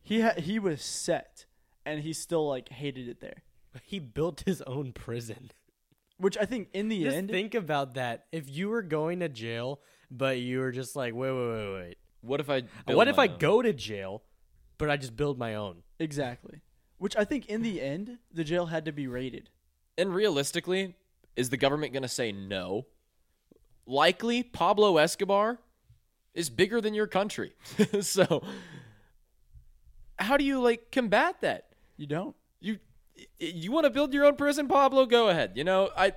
[0.01, 1.45] He ha- he was set,
[1.85, 3.43] and he still like hated it there.
[3.83, 5.51] He built his own prison.
[6.17, 8.25] Which I think in the Just end, think about that.
[8.31, 9.79] If you were going to jail,
[10.11, 11.97] but you were just like, wait, wait, wait, wait.
[12.21, 12.61] What if I?
[12.85, 13.37] build What if my I own?
[13.37, 14.23] go to jail,
[14.77, 15.83] but I just build my own?
[15.99, 16.61] exactly.
[16.97, 19.49] Which I think in the end, the jail had to be raided.
[19.97, 20.95] And realistically,
[21.37, 22.87] is the government going to say no?
[23.85, 25.59] Likely, Pablo Escobar
[26.33, 27.53] is bigger than your country.
[28.01, 28.43] so,
[30.17, 31.69] how do you like combat that?
[31.95, 32.35] You don't.
[32.59, 32.79] You
[33.39, 35.05] you want to build your own prison, Pablo?
[35.05, 35.53] Go ahead.
[35.55, 36.13] You know, I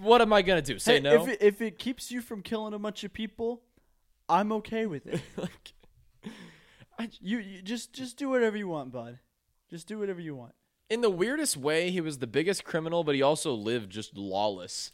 [0.00, 0.78] what am I going to do?
[0.78, 1.22] Say Hey, no?
[1.22, 3.62] If it, if it keeps you from killing a bunch of people,
[4.28, 5.20] I'm okay with it.
[5.36, 5.72] like,
[6.98, 9.18] I, you, you just just do whatever you want, bud.
[9.70, 10.52] Just do whatever you want.
[10.90, 14.92] in the weirdest way, he was the biggest criminal, but he also lived just lawless.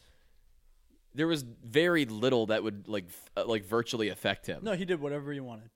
[1.15, 4.61] There was very little that would like uh, like virtually affect him.
[4.63, 5.71] No, he did whatever he wanted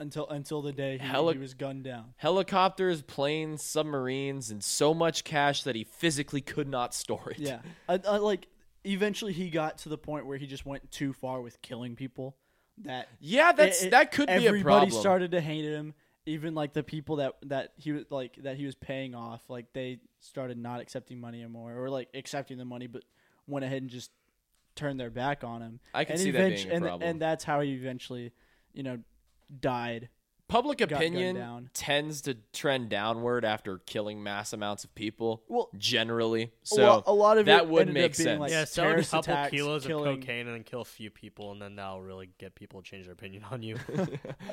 [0.00, 2.14] until until the day he, Heli- he was gunned down.
[2.16, 7.38] Helicopters, planes, submarines, and so much cash that he physically could not store it.
[7.38, 8.48] Yeah, I, I, like
[8.84, 12.36] eventually he got to the point where he just went too far with killing people.
[12.82, 14.48] That Yeah, that's it- it- that could be a problem.
[14.48, 15.94] everybody started to hate him.
[16.26, 19.72] Even like the people that that he was like that he was paying off, like
[19.72, 23.02] they started not accepting money anymore, or like accepting the money, but
[23.46, 24.10] went ahead and just
[24.74, 25.80] turned their back on him.
[25.94, 27.08] I can and see that being a and, problem.
[27.08, 28.32] And that's how he eventually,
[28.74, 28.98] you know,
[29.60, 30.08] died.
[30.48, 31.70] Public opinion down.
[31.74, 35.42] tends to trend downward after killing mass amounts of people.
[35.46, 38.40] Well, generally, a, so lot, a lot of that it would ended make up sense.
[38.40, 41.10] Like yeah, sell a couple attacks, kilos killing, of cocaine and then kill a few
[41.10, 43.76] people, and then that'll really get people to change their opinion on you.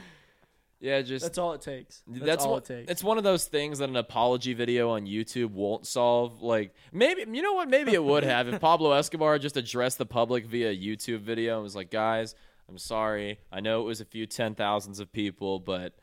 [0.82, 2.04] yeah, just That's all it takes.
[2.08, 2.92] That's, that's all one, it takes.
[2.92, 6.42] It's one of those things that an apology video on YouTube won't solve.
[6.42, 7.70] Like maybe you know what?
[7.70, 11.64] Maybe it would have if Pablo Escobar just addressed the public via YouTube video and
[11.64, 12.36] was like, "Guys,
[12.68, 13.40] I'm sorry.
[13.52, 15.94] I know it was a few ten thousands of people, but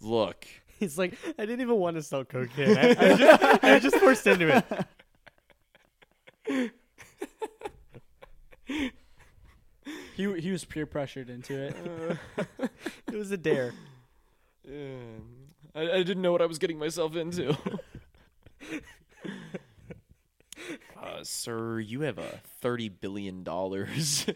[0.00, 0.46] look."
[0.80, 2.76] He's like, I didn't even want to sell cocaine.
[2.76, 4.64] I, I, just, I just forced into
[6.48, 6.70] it.
[10.16, 11.76] he he was peer pressured into it.
[13.06, 13.72] It was a dare.
[14.66, 17.56] I, I didn't know what I was getting myself into.
[21.00, 24.26] uh, sir, you have a thirty billion dollars.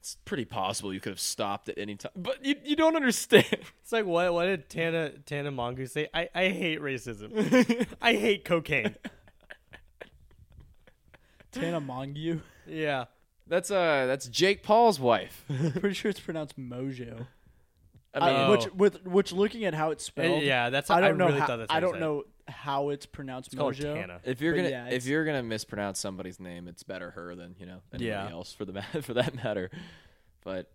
[0.00, 3.44] It's pretty possible you could have stopped at any time, but you you don't understand.
[3.82, 4.32] It's like what?
[4.32, 6.08] What did Tana Tana Mongu say?
[6.14, 7.86] I, I hate racism.
[8.00, 8.94] I hate cocaine.
[11.52, 12.40] Tana Mongeau.
[12.66, 13.06] Yeah.
[13.46, 15.44] That's uh, that's Jake Paul's wife.
[15.48, 17.26] Pretty sure it's pronounced Mojo.
[18.14, 18.50] I mean, I- Oh.
[18.52, 20.88] which with which looking at how it's Uh, spelled, yeah, that's.
[20.90, 21.26] I don't know.
[21.26, 21.70] Really how, thought that's.
[21.70, 23.94] I how you don't said know how it's pronounced It's called Mojo.
[23.94, 24.20] Tana.
[24.24, 27.34] if you're but gonna yeah, if it's- you're gonna mispronounce somebody's name, it's better her
[27.34, 28.28] than you know anybody Yeah.
[28.30, 29.70] else for the ma- for that matter.
[30.44, 30.70] But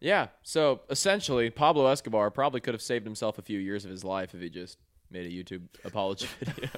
[0.00, 4.04] yeah, so essentially, Pablo Escobar probably could have saved himself a few years of his
[4.04, 4.78] life if he just
[5.10, 6.70] made a YouTube apology video.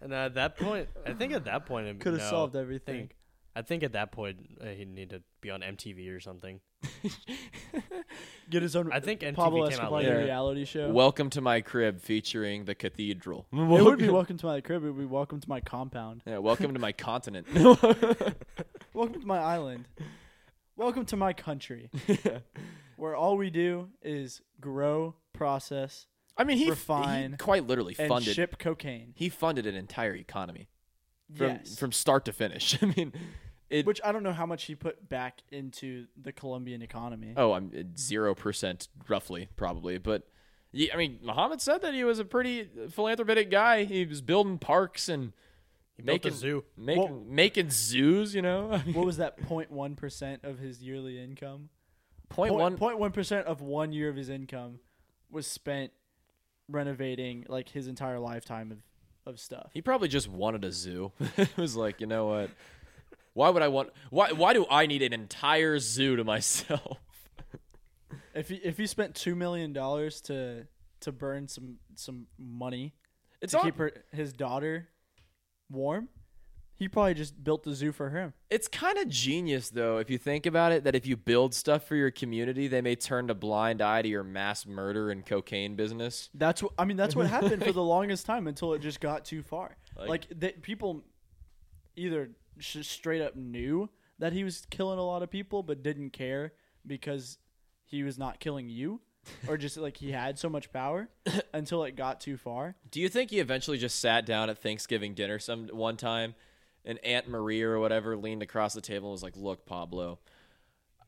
[0.00, 2.60] And at that point, I think at that point, it- Could have no, solved I
[2.60, 3.10] everything.
[3.54, 6.60] Think, I think at that point uh, he'd need to be on MTV or something.
[8.50, 8.90] Get his own.
[8.92, 10.18] I think MTV Pablo came out Escobar later.
[10.18, 10.90] Reality show.
[10.90, 13.46] Welcome to my crib, featuring the cathedral.
[13.52, 14.84] it would be welcome to my crib.
[14.84, 16.22] It would be welcome to my compound.
[16.26, 17.46] Yeah, welcome to my continent.
[18.92, 19.86] Welcome to my island.
[20.76, 21.90] Welcome to my country,
[22.96, 28.08] where all we do is grow, process, I mean, he, he Refine quite literally and
[28.08, 28.34] funded.
[28.34, 29.12] ship cocaine.
[29.14, 30.68] He funded an entire economy
[31.36, 31.78] from yes.
[31.78, 32.78] from start to finish.
[32.82, 33.12] I mean,
[33.68, 33.86] it.
[33.86, 37.34] Which I don't know how much he put back into the Colombian economy.
[37.36, 40.26] oh, I'm uh, zero percent roughly, probably, but.
[40.72, 43.82] Yeah, I mean, Muhammad said that he was a pretty philanthropic guy.
[43.82, 45.32] He was building parks and
[45.96, 46.64] He making a zoo.
[46.76, 48.36] making Well- making zoos.
[48.36, 51.70] You know, what was that 0.1 percent of his yearly income?
[52.28, 52.76] point one.
[52.76, 54.78] Point one percent of one year of his income
[55.28, 55.90] was spent
[56.68, 58.78] renovating like his entire lifetime of,
[59.26, 59.70] of stuff.
[59.72, 61.12] He probably just wanted a zoo.
[61.36, 62.50] it was like, you know what?
[63.34, 63.90] Why would I want?
[64.10, 64.32] Why?
[64.32, 66.98] Why do I need an entire zoo to myself?
[68.32, 70.66] If he if he spent two million dollars to
[71.00, 72.94] to burn some some money
[73.40, 74.88] It's to on, keep her, his daughter
[75.68, 76.08] warm,
[76.80, 78.32] he probably just built the zoo for him.
[78.50, 80.82] It's kind of genius, though, if you think about it.
[80.84, 84.08] That if you build stuff for your community, they may turn a blind eye to
[84.08, 86.30] your mass murder and cocaine business.
[86.34, 86.96] That's what I mean.
[86.96, 89.76] That's what happened for the longest time until it just got too far.
[89.96, 91.04] Like- Like, that people
[91.96, 93.88] either sh- straight up knew
[94.18, 96.52] that he was killing a lot of people, but didn't care
[96.86, 97.38] because
[97.84, 99.00] he was not killing you,
[99.48, 101.08] or just like he had so much power
[101.52, 102.76] until it got too far.
[102.90, 106.34] Do you think he eventually just sat down at Thanksgiving dinner some one time
[106.84, 110.18] and Aunt Maria or whatever leaned across the table and was like, "Look, Pablo,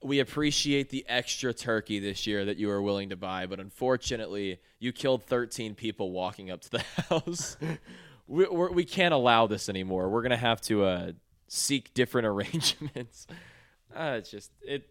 [0.03, 4.61] we appreciate the extra turkey this year that you are willing to buy, but unfortunately,
[4.79, 7.57] you killed 13 people walking up to the house.
[8.27, 10.09] we, we're, we can't allow this anymore.
[10.09, 11.13] We're gonna have to uh,
[11.49, 13.27] seek different arrangements.
[13.95, 14.89] Uh, it's just it,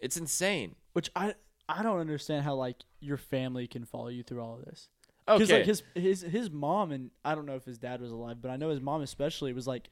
[0.00, 0.74] it's insane.
[0.94, 1.34] Which I
[1.68, 4.88] I don't understand how like your family can follow you through all of this.
[5.38, 8.10] Because Okay, like his his his mom and I don't know if his dad was
[8.10, 9.90] alive, but I know his mom especially was like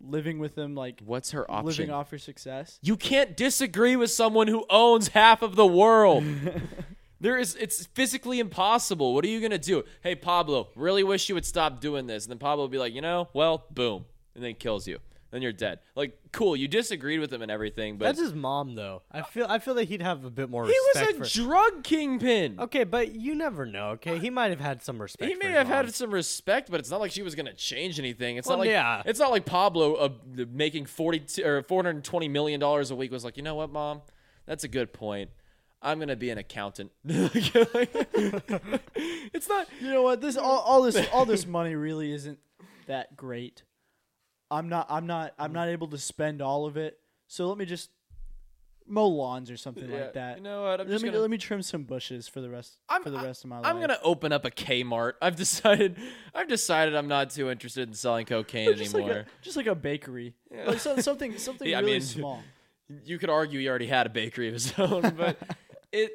[0.00, 1.66] living with him, like what's her option?
[1.66, 2.78] living off her success.
[2.82, 6.24] You can't disagree with someone who owns half of the world.
[7.20, 9.14] there is it's physically impossible.
[9.14, 9.84] What are you going to do?
[10.02, 12.24] Hey Pablo, really wish you would stop doing this.
[12.24, 14.98] And then Pablo would be like, "You know, well, boom." And then kills you.
[15.32, 15.78] Then you're dead.
[15.96, 19.00] Like, cool, you disagreed with him and everything, but That's his mom, though.
[19.10, 21.24] I feel I feel that he'd have a bit more he was a for.
[21.42, 22.60] drug kingpin.
[22.60, 23.92] okay, but you never know.
[23.92, 25.26] Okay, he might have had some respect.
[25.28, 25.86] He for may his have mom.
[25.86, 28.36] had some respect, but it's not like she was going to change anything.
[28.36, 29.02] It's Well, not like yeah.
[29.06, 30.10] it's not like Pablo uh,
[30.52, 34.02] making 40 or 420 million dollars a week was like, "You know what, mom?
[34.44, 35.30] That's a good point.
[35.80, 37.44] I'm going to be an accountant." it's
[39.48, 40.20] not You know what?
[40.20, 42.38] This all, all this all this money really isn't
[42.86, 43.62] that great.
[44.52, 45.54] I'm not I'm not I'm mm-hmm.
[45.54, 46.98] not able to spend all of it.
[47.26, 47.90] So let me just
[48.86, 50.36] mow lawns or something Yeah, like that.
[50.38, 50.80] You know what?
[50.80, 53.10] I'm let just me gonna let me trim some bushes for the rest I'm- for
[53.10, 53.66] the I- rest of my life.
[53.66, 55.14] I'm gonna open up a Kmart.
[55.22, 55.96] I've decided.
[56.34, 59.08] I've decided I'm not too interested in selling cocaine just anymore.
[59.16, 60.64] like a just like a bakery, Yeah.
[60.66, 62.42] like so, something something Yeah, I really mean- small.
[63.04, 65.38] you could argue he already had a bakery of his own, but
[65.92, 66.12] it.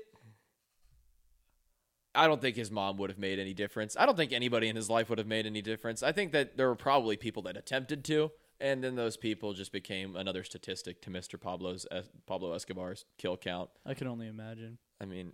[2.18, 3.96] I don't think his mom would have made any difference.
[3.98, 6.02] I don't think anybody in his life would have made any difference.
[6.04, 9.72] I think that there were probably people that attempted to, and then those people just
[9.72, 11.40] became another statistic to Mr.
[11.40, 11.86] Pablo's
[12.26, 13.70] Pablo Escobar's kill count.
[13.86, 14.80] I can only imagine.
[15.00, 15.34] I mean,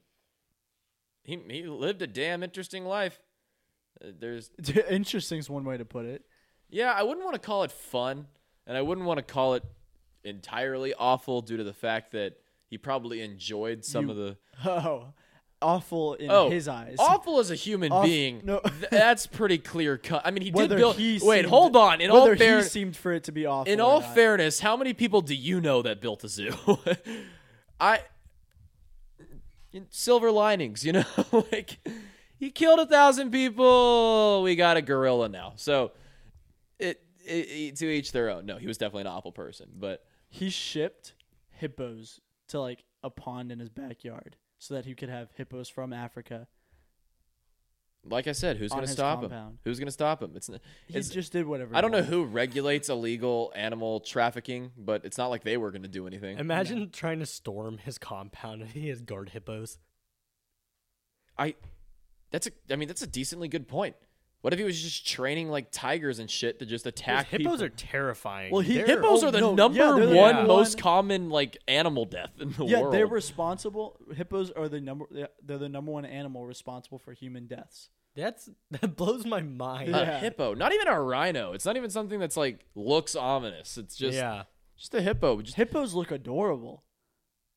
[1.23, 3.19] he he lived a damn interesting life.
[4.03, 4.51] Uh, There's
[4.89, 6.23] Interesting is one way to put it.
[6.69, 8.27] Yeah, I wouldn't want to call it fun,
[8.67, 9.63] and I wouldn't want to call it
[10.23, 12.33] entirely awful due to the fact that
[12.69, 14.37] he probably enjoyed some You- of the
[14.69, 15.13] Oh,
[15.63, 16.97] awful in oh his eyes.
[16.99, 18.61] Awful as a human being, no.
[18.91, 20.21] that's pretty clear cut.
[20.25, 20.95] I mean, he Whether did build.
[20.97, 22.01] he wait, seemed- hold on.
[22.01, 23.71] In all fair, he seemed for it to be awful.
[23.71, 24.13] in all not.
[24.13, 26.51] fairness, how many people do you know that built a zoo?
[27.79, 28.01] I
[29.71, 31.03] in silver linings, you know,
[31.51, 31.79] like
[32.37, 34.43] he killed a thousand people.
[34.43, 35.91] We got a gorilla now, so
[36.79, 38.45] it, it, it- to each their own.
[38.45, 41.13] No, he was definitely an awful person, but he shipped
[41.51, 45.91] hippos to like a pond in his backyard so that he could have hippos from
[45.91, 46.47] Africa.
[48.05, 49.59] like I said, who's going to his stop him?
[49.65, 50.31] Who's going to stop him?
[50.35, 51.75] It's, n- He just did whatever.
[51.75, 55.83] I don't know who regulates illegal animal trafficking, but it's not like they were going
[55.83, 56.37] to do anything.
[56.37, 59.79] Imagine trying to storm his compound and he has guard hippos.
[61.37, 61.55] I
[62.31, 63.95] that's a I mean that's a decently good point.
[64.43, 67.63] What if he was just training like tigers and shit to just attack hippos people?
[67.63, 68.51] are terrifying.
[68.51, 71.29] Well, he- Hippos Oh, are the no, number yeah, the one number most one- common
[71.29, 72.93] like animal death in the Yeah, world.
[72.93, 73.97] Yeah, they're responsible.
[74.13, 75.05] Hippos are the number.
[75.41, 77.87] They're the number one animal responsible for human deaths.
[78.17, 79.95] That's that blows my mind.
[79.95, 81.53] a hippo, not even a rhino.
[81.53, 83.77] It's not even something that's like looks ominous.
[83.77, 84.43] It's just yeah.
[84.77, 85.41] just a hippo.
[85.41, 86.83] Just, Hippos look adorable.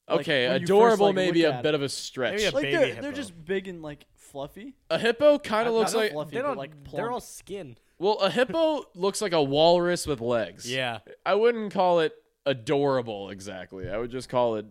[0.09, 1.75] okay, when you first, adorable, like, maybe look a bit it.
[1.75, 2.35] of a stretch.
[2.37, 3.03] Maybe a Like baby they're hippo.
[3.03, 4.75] they're just big and like fluffy.
[4.90, 7.77] a hippo kind of looks not like fluffy, They but, don't like they're all skin.
[7.99, 10.70] well, a hippo looks like a walrus with legs.
[10.70, 10.99] Yeah.
[11.25, 12.12] I wouldn't call it
[12.44, 13.88] adorable exactly.
[13.90, 14.66] I would just call it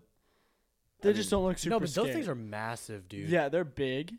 [1.02, 1.72] They I just mean- don't look super.
[1.74, 2.14] no, but those scary.
[2.14, 3.30] things are massive, dude.
[3.30, 4.14] Yeah, they're big.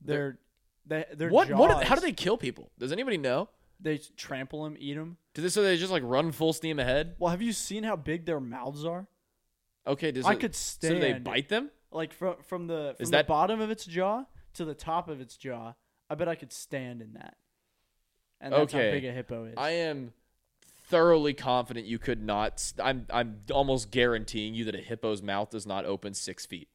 [0.00, 0.38] They're-
[0.86, 2.70] They're they they're what what how do they kill people?
[2.78, 3.48] Does anybody know?
[3.80, 5.18] they trample them, eat them?
[5.34, 7.14] Do they so they just like run full steam ahead?
[7.18, 9.06] Well, have you seen how big their mouths are?
[9.86, 10.94] Okay, does I it, could so stand.
[10.94, 11.70] do they bite them?
[11.92, 15.08] like from from the from Is the that- bottom of its jaw to the top
[15.08, 15.74] of its jaw.
[16.10, 17.36] I bet I could stand in that.
[18.40, 18.86] And that's Okay.
[18.86, 19.54] how big a hippo is.
[19.56, 20.12] I am
[20.86, 22.58] thoroughly confident you could not.
[22.60, 26.68] st- I'm I'm almost guaranteeing you that a hippo's mouth does not open six feet.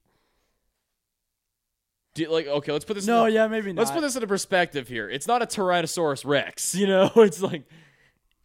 [2.15, 3.07] You, like okay, let's put this.
[3.07, 3.81] no, in, yeah, maybe not.
[3.81, 5.09] let's put this into perspective here.
[5.09, 7.11] It's not a Tyrannosaurus Rex, you know.
[7.15, 7.63] It's like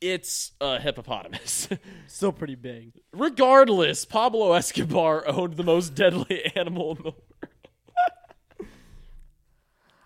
[0.01, 1.69] it's a hippopotamus.
[2.07, 2.93] Still pretty big.
[3.13, 7.23] Regardless, Pablo Escobar owned the most deadly animal in the world.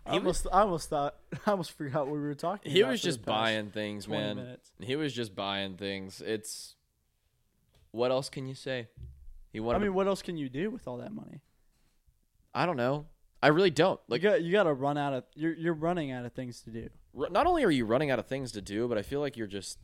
[0.05, 2.77] I almost, I almost thought, I almost forgot what we were talking about.
[2.77, 4.37] He was just buying things, man.
[4.37, 4.71] minutes.
[4.81, 6.21] He was just buying things.
[6.21, 6.75] It's
[7.93, 8.89] what else can you say?
[9.53, 9.77] He wanted.
[9.77, 11.41] I mean, to- what else can you do with all that money?
[12.55, 13.07] I don't know.
[13.43, 13.99] I really don't.
[14.09, 15.25] Like you got, you got to run out of.
[15.35, 16.89] You're, you're running out of things to do.
[17.19, 19.37] r- not only are you running out of things to do, but I feel like
[19.37, 19.79] you're just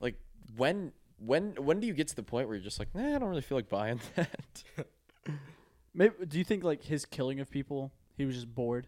[0.00, 0.14] like
[0.56, 3.18] when when when do you get to the point where you're just like, nah, I
[3.18, 4.64] don't really feel like buying that.
[5.94, 7.92] Maybe, do you think like his killing of people?
[8.16, 8.86] He was just bored.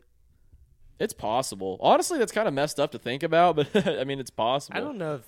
[1.00, 1.78] It's possible.
[1.80, 4.76] Honestly, that's kind of messed up to think about, but I mean, it's possible.
[4.78, 5.22] I don't know if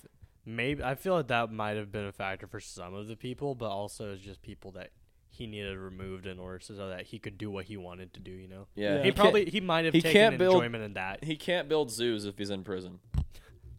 [0.45, 3.55] maybe I feel like that might have been a factor for some of the people,
[3.55, 4.91] but also it's just people that
[5.31, 8.31] he needed removed in order so that he could do what he wanted to do.
[8.31, 9.03] You know, Yeah, Yeah.
[9.05, 11.25] he probably he might have he taken can't build- enjoyment in that.
[11.25, 12.99] he can't build zoos if he's in prison.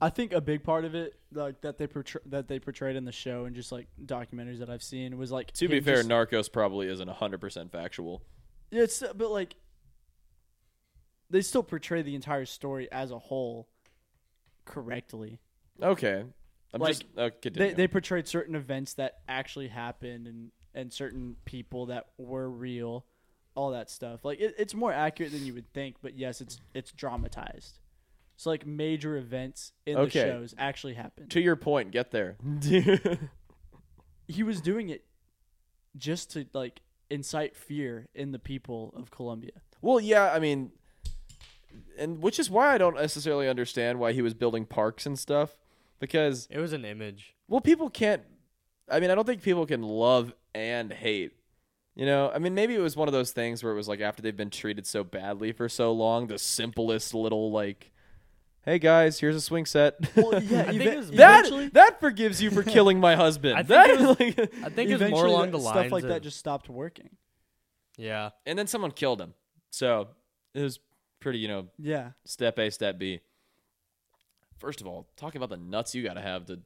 [0.02, 3.06] I think a big part of it, like that they portray- that they portrayed in
[3.06, 6.10] the show and just like documentaries that I've seen, was like To be fair, just-
[6.10, 8.24] Narcos probably isn't hundred percent factual.
[8.72, 9.56] Yeah, it's but like
[11.34, 13.68] they still portray the entire story as a whole
[14.66, 15.40] correctly.
[15.82, 16.24] Okay,
[16.74, 17.30] I'm Like, just uh.
[17.52, 23.06] They they portrayed certain events that actually happened and and certain people that were real,
[23.56, 24.24] all that stuff.
[24.24, 27.80] Like it, it's more accurate than you would think, but yes, it's it's dramatized.
[28.38, 30.06] So like major events in Okay.
[30.06, 31.30] the shows actually happened.
[31.32, 32.38] to your point, get there.
[34.28, 35.06] he was doing it
[35.96, 39.62] just to like incite fear in the people of Colombia.
[39.82, 40.72] Well, yeah, I mean,
[41.98, 45.58] and which is why I don't necessarily understand why he was building parks and stuff
[46.00, 47.36] because It was an image.
[47.48, 48.22] well, people can't.
[48.90, 51.32] I mean, I don't think people can love and hate.
[51.96, 54.02] You know, I mean, maybe it was one of those things where it was like
[54.02, 57.92] after they've been treated so badly for so long, the simplest little like,
[58.64, 62.42] "Hey guys, here's a swing set." Well, yeah, I think it was- that that forgives
[62.42, 63.54] you for killing my husband.
[63.60, 65.80] I think that it was- like, I think it was more along the that- lines
[65.82, 67.12] stuff like of, that just stopped working.
[67.98, 68.32] yeah.
[68.48, 69.36] and then someone killed him.
[69.70, 70.08] So
[70.56, 70.80] it was
[71.24, 73.22] pretty, you know, Yeah, step A, step B.
[74.60, 76.60] First of all, talking about the nuts you got to have to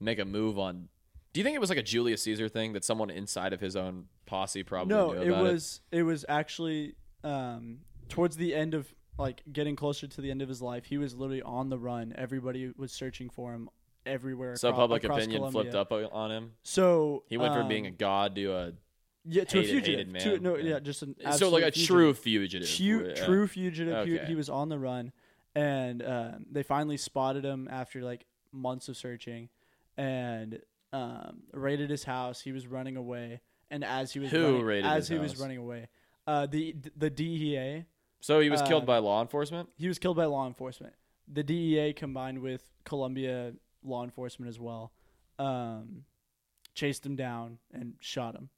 [0.00, 0.88] make a move on.
[1.32, 3.76] Do you think it was like a Julius Caesar thing that someone inside of his
[3.76, 6.94] own posse probably no, knew it was it was actually
[7.24, 10.84] um, towards the end of like getting closer to the end of his life.
[10.86, 12.14] He was literally on the run.
[12.16, 13.68] Everybody was searching for him
[14.06, 14.56] everywhere.
[14.56, 15.72] So acro- public across opinion Colombia.
[15.72, 16.52] flipped up on him.
[16.62, 18.72] So He went from being a um, god to a
[19.24, 20.12] yeah to a fugitive.
[20.12, 20.74] hated to, no, yeah.
[20.74, 21.86] yeah, just an so like a fugitive.
[21.86, 22.68] true fugitive.
[22.68, 23.24] True, Yeah.
[23.24, 24.06] true fugitive.
[24.06, 24.26] He, Okay.
[24.26, 25.12] he was on the run,
[25.54, 29.48] and um, they finally spotted him after like months of searching,
[29.96, 30.60] and
[30.92, 32.40] um, raided his house.
[32.40, 35.58] He was running away, and as he was Who running, raided as he was running
[35.58, 35.88] away,
[36.26, 37.84] uh, the the DEA.
[38.20, 39.68] So he was killed uh, by law enforcement.
[39.76, 40.94] He was killed by law enforcement.
[41.30, 43.52] The DEA combined with Colombia
[43.82, 44.92] law enforcement as well,
[45.38, 46.04] um,
[46.74, 48.48] chased him down and shot him.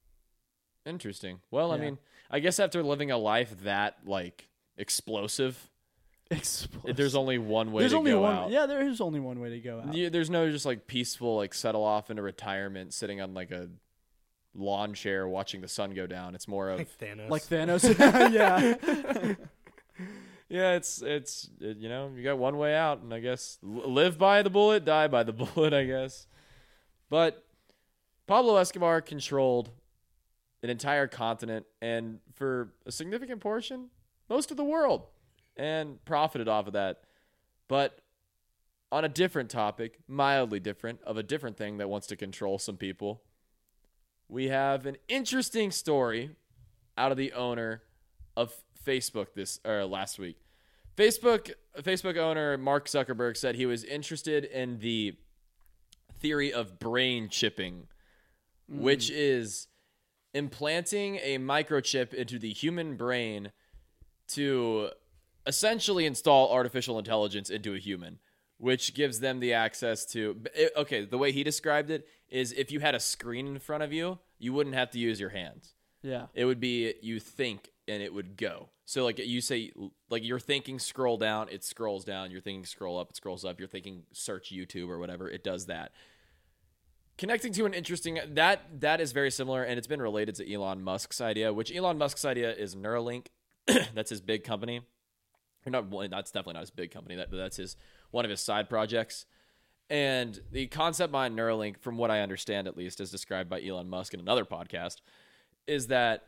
[0.86, 1.40] Interesting.
[1.50, 1.82] Well, I Yeah.
[1.82, 1.98] mean,
[2.30, 5.68] I guess after living a life that like explosive,
[6.30, 6.96] Explosive.
[6.96, 8.34] there's only one way There's to only go one.
[8.34, 8.50] out.
[8.50, 9.94] Yeah, there is only one way to go out.
[9.94, 13.68] Yeah, there's no just like peaceful like settle off into retirement sitting on like a
[14.54, 16.34] lawn chair watching the sun go down.
[16.34, 17.28] It's more of Like Thanos.
[17.30, 18.32] Like Thanos.
[18.32, 19.34] yeah.
[20.48, 23.90] yeah, it's it's it, you know you got one way out, and I guess l-
[23.92, 26.26] live by the bullet, die by the bullet, I guess.
[27.08, 27.44] But
[28.26, 29.70] Pablo Escobar controlled
[30.66, 33.86] an entire continent, and for a significant portion,
[34.28, 35.06] most of the world,
[35.56, 37.04] and profited off of that.
[37.68, 38.00] But
[38.90, 42.76] on a different topic, mildly different, of a different thing that wants to control some
[42.76, 43.22] people,
[44.28, 46.30] we have an interesting story
[46.98, 47.82] out of the owner
[48.36, 48.52] of
[48.84, 50.36] Facebook this or last week.
[50.96, 55.14] Facebook Facebook owner Mark Zuckerberg said he was interested in the
[56.18, 57.86] theory of brain chipping,
[58.68, 59.14] which hmm.
[59.16, 59.68] is
[60.36, 63.52] implanting a microchip into the human brain
[64.28, 64.90] to
[65.46, 68.18] essentially install artificial intelligence into a human,
[68.58, 70.42] which gives them the access to.
[70.76, 73.92] Okay, the way he described it is if you had a screen in front of
[73.92, 75.72] you, you wouldn't have to use your hands.
[76.02, 76.26] Yeah.
[76.34, 78.68] It would be you think and it would go.
[78.84, 79.72] So like you say,
[80.10, 82.30] like you're thinking scroll down, it scrolls down.
[82.30, 83.58] You're thinking scroll up, it scrolls up.
[83.58, 85.92] You're thinking search YouTube or whatever, it does that.
[87.18, 90.82] Connecting to an interesting that that is very similar, and it's been related to Elon
[90.82, 93.28] Musk's idea, which Elon Musk's idea is Neuralink.
[93.66, 94.82] that's his big company.
[95.66, 97.16] Or not, well, that's definitely not his big company.
[97.16, 97.76] That that's his
[98.10, 99.24] one of his side projects.
[99.88, 103.88] And the concept behind Neuralink, from what I understand at least, as described by Elon
[103.88, 104.96] Musk in another podcast,
[105.66, 106.24] is that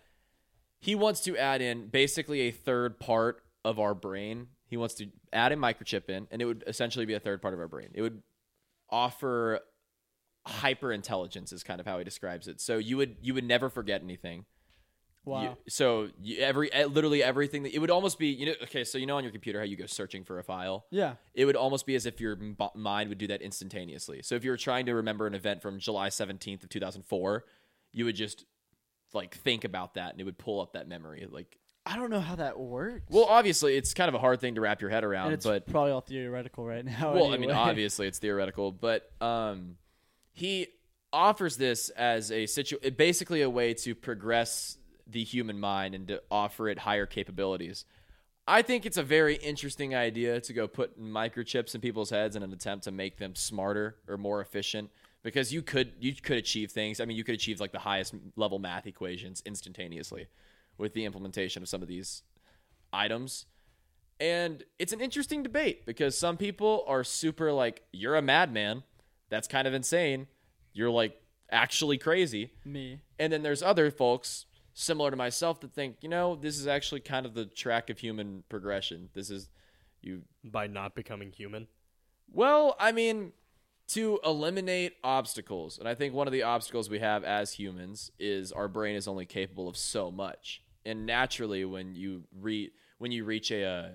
[0.79, 4.49] he wants to add in basically a third part of our brain.
[4.67, 7.53] He wants to add a microchip in, and it would essentially be a third part
[7.53, 7.91] of our brain.
[7.95, 8.23] It would
[8.91, 9.61] offer
[10.49, 12.61] hyper intelligence, is kind of how he describes it.
[12.61, 14.45] So you would you would never forget anything.
[15.25, 15.43] Wow.
[15.43, 18.97] You- so you, every literally everything that it would almost be you know okay so
[18.97, 21.15] you know on your computer how you go searching for a file yeah.
[21.35, 22.39] it would almost be as if your
[22.75, 24.23] mind would do that instantaneously.
[24.23, 27.45] So if you were trying to remember an event from July 17th of 2004,
[27.93, 28.47] you would just
[29.13, 31.27] like think about that and it would pull up that memory.
[31.31, 33.05] Like, I don't know how that works.
[33.11, 35.67] well, obviously it's kind of a hard thing to wrap your head around, it's but
[35.67, 37.13] probably all theoretical right now.
[37.15, 39.77] well, I mean, obviously it's theoretical, but um,
[40.39, 40.69] he
[41.13, 46.23] offers this as a situ, basically a way to progress the human mind and to
[46.31, 47.85] offer it higher capabilities.
[48.47, 52.43] I think it's a very interesting idea to go put microchips in people's heads in
[52.43, 54.91] an attempt to make them smarter or more efficient
[55.23, 57.01] because you could you could achieve things.
[57.01, 60.29] I mean, you could achieve like the highest level math equations instantaneously
[60.79, 62.23] with the implementation of some of these
[62.93, 63.47] items.
[64.21, 68.85] And it's an interesting debate because some people are super like you're a madman.
[69.31, 70.27] That's kind of insane.
[70.73, 71.21] You're like
[71.51, 72.53] actually crazy.
[72.65, 73.01] Me.
[73.19, 77.01] And then there's other folks similar to myself that think, you know, this is actually
[77.01, 79.09] kind of the track of human progression.
[79.15, 79.49] This is
[80.01, 81.67] you by not becoming human.
[82.33, 83.33] well, I mean,
[83.89, 85.79] to eliminate obstacles.
[85.79, 89.09] And I think one of the obstacles we have as humans is our brain is
[89.09, 90.63] only capable of so much.
[90.85, 93.89] And naturally when you re when you reach a uh,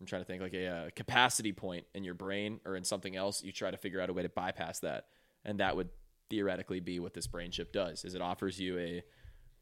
[0.00, 3.16] I'm trying to think like a uh, capacity point in your brain or in something
[3.16, 5.06] else, you try to figure out a way to bypass that.
[5.44, 5.88] And that would
[6.28, 9.02] theoretically be what this brain chip does is it offers you a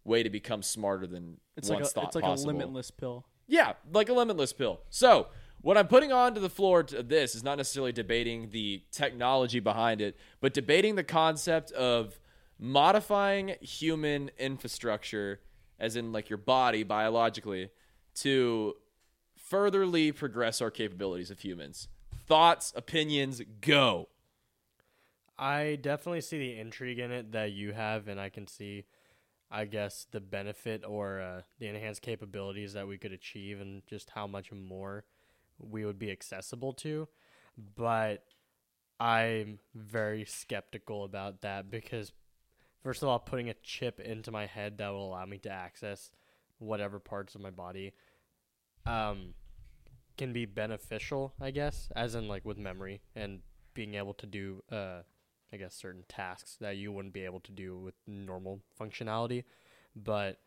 [0.04, 2.50] way to become smarter than It's like once a, thought it's like possible.
[2.50, 3.26] a limitless pill.
[3.46, 4.80] Yeah, like a limitless pill.
[4.90, 5.28] So,
[5.60, 10.02] what I'm putting onto the floor to this is not necessarily debating the technology behind
[10.02, 12.18] it, but debating the concept of
[12.58, 15.40] modifying human infrastructure,
[15.78, 17.70] as in like your body biologically,
[18.16, 18.74] to
[19.54, 21.86] furtherly progress our capabilities of humans.
[22.26, 24.08] Thoughts, opinions, go.
[25.38, 28.86] I definitely see the intrigue in it that you have, and I can see,
[29.52, 34.10] I guess, the benefit or uh, the enhanced capabilities that we could achieve, and just
[34.10, 35.04] how much more
[35.60, 37.06] we would be accessible to.
[37.76, 38.24] But
[38.98, 42.10] I'm very skeptical about that because,
[42.82, 46.10] first of all, putting a chip into my head that will allow me to access
[46.58, 47.92] whatever parts of my body
[48.86, 49.34] um,
[50.16, 53.40] can be beneficial, I guess, as in like with memory and
[53.74, 55.00] being able to do, uh,
[55.52, 59.44] I guess, certain tasks that you wouldn't be able to do with normal functionality.
[59.96, 60.38] But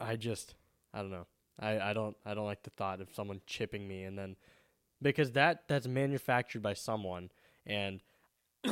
[0.00, 0.54] I just,
[0.92, 1.26] I don't know.
[1.58, 4.36] I, I don't I don't like the thought of someone chipping me and then
[5.00, 7.30] because that that's manufactured by someone
[7.66, 8.00] and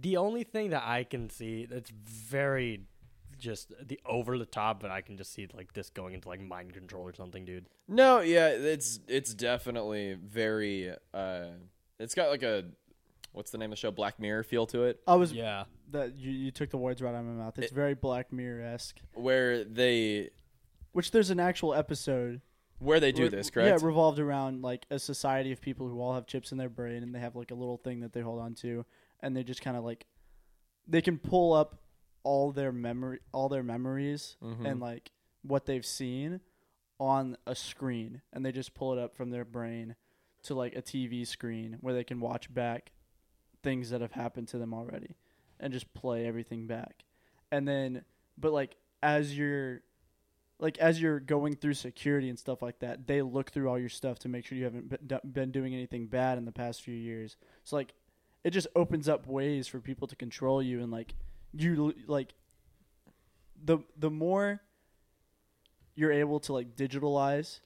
[0.00, 2.82] the only thing that I can see that's very
[3.44, 6.40] just the over the top, but I can just see like this going into like
[6.40, 7.66] mind control or something, dude.
[7.86, 11.46] No, yeah, it's it's definitely very uh
[12.00, 12.64] it's got like a
[13.32, 13.90] what's the name of the show?
[13.90, 15.00] Black Mirror feel to it.
[15.06, 15.64] I was Yeah.
[15.90, 17.58] that you, you took the words right out of my mouth.
[17.58, 19.00] It's It- very Black Mirror esque.
[19.12, 20.30] Where they
[20.92, 22.40] Which there's an actual episode
[22.78, 23.80] where they do re- this, correct?
[23.80, 27.02] Yeah, revolved around like a society of people who all have chips in their brain
[27.02, 28.84] and they have like a little thing that they hold on to
[29.20, 30.06] and they just kind of like
[30.86, 31.78] they can pull up
[32.24, 34.64] all their memory all their memories Mhm.
[34.66, 35.12] and like
[35.42, 36.40] what they've seen
[36.98, 39.94] on a screen and they just pull it up from their brain
[40.42, 42.92] to like a TV screen where they can watch back
[43.62, 45.16] things that have happened to them already
[45.60, 47.04] and just play everything back.
[47.52, 48.04] And then
[48.38, 49.82] but like as you're
[50.58, 53.88] like as you're going through security and stuff like that, they look through all your
[53.88, 56.94] stuff to make sure you haven't been, been doing anything bad in the past few
[56.94, 57.36] years.
[57.64, 57.94] So like
[58.44, 61.14] it just opens up ways for people to control you and like
[61.62, 62.34] you like
[63.62, 64.60] the the more
[65.94, 67.60] you're able to like digitalize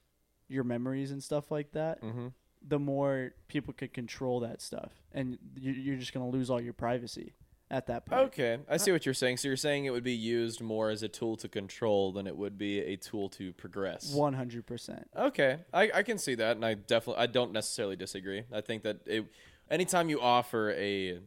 [0.48, 2.32] your memories and stuff like that, Mhm.
[2.66, 6.72] the more people could control that stuff, and you, you're just gonna lose all your
[6.72, 7.32] privacy
[7.70, 8.20] at that point.
[8.28, 9.36] Okay, I see what you're saying.
[9.38, 12.36] So you're saying it would be used more as a tool to control than it
[12.36, 14.12] would be a tool to progress.
[14.14, 15.08] One hundred percent.
[15.16, 18.44] Okay, I, I can see that, and I definitely I don't necessarily disagree.
[18.52, 19.26] I think that it,
[19.70, 21.20] anytime you offer a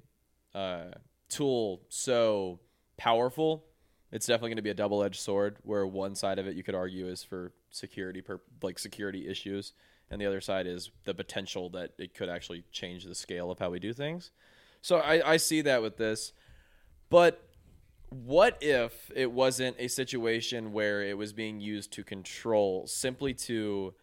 [0.54, 0.92] uh,
[1.32, 2.60] tool so
[2.98, 3.66] powerful,
[4.12, 5.58] it's definitely going to be a double edged sword.
[5.64, 9.74] Where one side of it you could argue is for security, per, like security issues,
[10.10, 13.60] and the other side is the potential that it could actually change the scale of
[13.60, 14.32] how we do things.
[14.82, 16.34] So I, I see that with this,
[17.10, 17.48] but
[18.10, 23.94] what if it wasn't a situation where it was being used to control simply to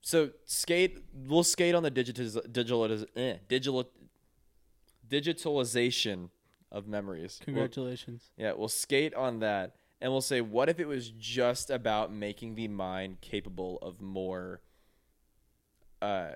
[0.00, 3.90] so skate we'll skate on the digitiz, digital eh, digital
[5.10, 6.30] digitalization
[6.72, 7.38] of memories.
[7.40, 8.30] We'll- Congratulations.
[8.36, 12.54] yeah we'll skate on that and we'll say what if it was just about making
[12.54, 14.60] the mind capable of more
[16.00, 16.30] uh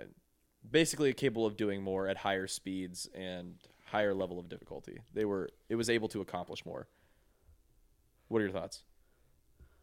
[0.71, 3.55] basically capable of doing more at higher speeds and
[3.87, 4.99] higher level of difficulty?
[5.13, 6.89] They were it was able to accomplish more.
[8.29, 8.83] What are your thoughts?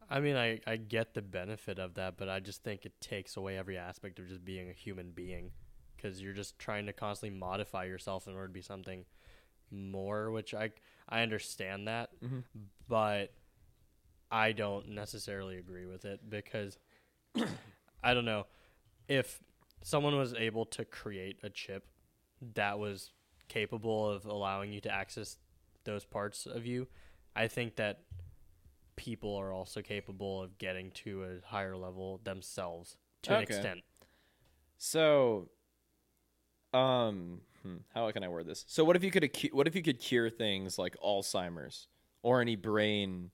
[0.10, 3.38] I mean, I, I get the benefit of that, but I just think it takes
[3.38, 5.52] away every aspect of just being a human being
[6.02, 9.06] because you're just trying to constantly modify yourself in order to be something
[9.70, 10.72] more, which I,
[11.08, 12.44] I understand that, Mhm.
[12.88, 13.34] but
[14.32, 16.78] I don't necessarily agree with it because
[18.04, 18.48] I don't know
[19.08, 19.42] if
[19.84, 21.86] someone was able to create a chip
[22.54, 23.12] that was
[23.48, 25.38] capable of allowing you to access
[25.84, 26.88] those parts of you.
[27.36, 28.04] I think that
[28.96, 33.82] people are also capable of getting to a higher level themselves to an extent.
[34.78, 35.50] So,
[36.74, 38.66] um, hmm, how can I word this?
[38.68, 41.88] So, what if you could acu- what if you could cure things like Alzheimer's
[42.24, 43.32] or any brain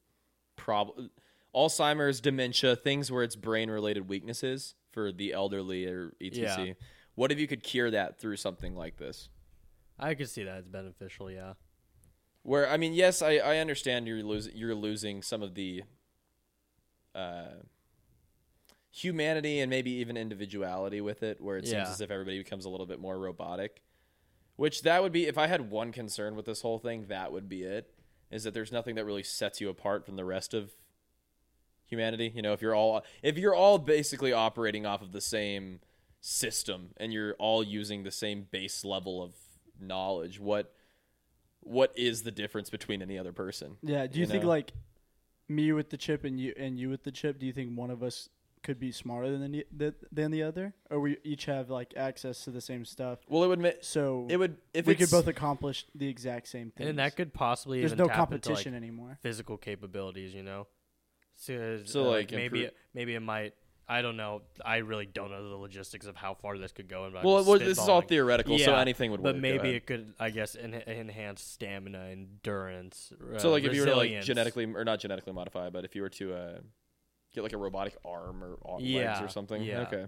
[0.55, 1.11] problem,
[1.55, 6.65] Alzheimer's, dementia, things where it's brain related weaknesses for the elderly or etc.
[6.65, 6.73] Yeah.
[7.15, 9.29] What if you could cure that through something like this?
[9.99, 11.31] I could see that as beneficial.
[11.31, 11.53] Yeah.
[12.43, 15.83] Where I mean, yes, I, I understand you're losing you're losing some of the
[17.15, 17.47] uh,
[19.03, 21.89] humanity and maybe even individuality with it, where it seems Yeah.
[21.91, 23.81] as if everybody becomes a little bit more robotic.
[24.55, 27.47] Which that would be if I had one concern with this whole thing, that would
[27.47, 27.93] be it.
[28.31, 30.71] Is that there's nothing that really sets you apart from the rest of
[31.85, 32.31] humanity.
[32.35, 35.79] You know, if you're all if you're all basically operating off of the same
[36.19, 39.33] system and you're all using the same base level of
[39.79, 40.73] knowledge, what
[41.61, 43.77] what is the difference between any other person?
[43.83, 44.07] Yeah.
[44.07, 44.49] Do you, You think know?
[44.49, 44.71] like
[45.47, 47.39] me with the chip and you and you with the chip?
[47.39, 48.27] Do you think one of us
[48.67, 52.43] could be smarter than the, the than the other, or we each have like access
[52.43, 53.19] to the same stuff?
[53.29, 56.71] Well, it would ma- So it would if we could both accomplish the exact same
[56.71, 56.89] thing.
[56.89, 59.19] And that could possibly There's even no tap into, like, competition anymore.
[59.21, 60.67] physical capabilities, you know.
[61.37, 63.53] So, So, uh, like, maybe improve- maybe it might.
[63.89, 64.41] I don't know.
[64.65, 67.05] I really don't know the logistics of how far this could go.
[67.05, 69.35] And well, it was, this is all theoretical, so anything would work.
[69.35, 73.13] But Go maybe it could, I guess, en- enhance stamina, endurance.
[73.33, 75.95] Uh, so like if you were to like genetically or not genetically modify, but if
[75.95, 76.59] you were to uh,
[77.33, 79.81] get like a robotic arm or ar- legs Yeah, or something, yeah.
[79.81, 80.07] okay,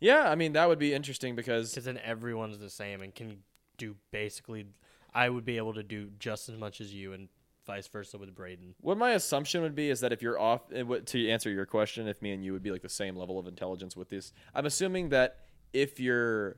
[0.00, 3.38] yeah, I mean that would be interesting because because then everyone's the same and can
[3.76, 4.66] do basically.
[5.12, 7.28] I would be able to do just as much as you, and
[7.66, 8.74] vice versa with Braden.
[8.80, 12.06] What my assumption would be is that if you're off, eh, to answer your question,
[12.06, 14.66] if me and you would be like the same level of intelligence with this, I'm
[14.66, 15.38] assuming that
[15.72, 16.56] if you're,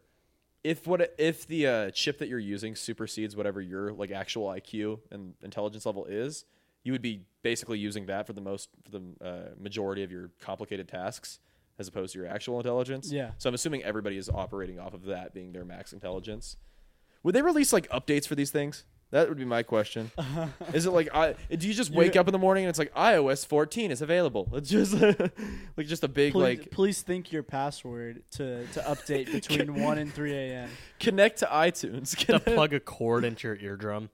[0.62, 5.00] if what if the uh, chip that you're using supersedes whatever your like actual IQ
[5.10, 6.44] and intelligence level is,
[6.84, 10.30] you would be basically using that for the most for the uh, majority of your
[10.40, 11.38] complicated tasks
[11.78, 13.10] as opposed to your actual intelligence.
[13.10, 13.30] Yeah.
[13.38, 16.56] So I'm assuming everybody is operating off of that being their max intelligence.
[17.22, 18.84] Would they release like updates for these things?
[19.10, 20.10] That would be my question.
[20.72, 21.34] is it like I?
[21.54, 24.00] Do you just You- wake up in the morning and it's like iOS 14 is
[24.00, 24.48] available?
[24.54, 24.94] It's just
[25.76, 29.98] like just a big Please, like please think your password to, to update between 1
[29.98, 30.70] and 3 a.m.
[30.98, 32.16] connect to iTunes.
[32.26, 34.08] to plug a cord into your eardrum.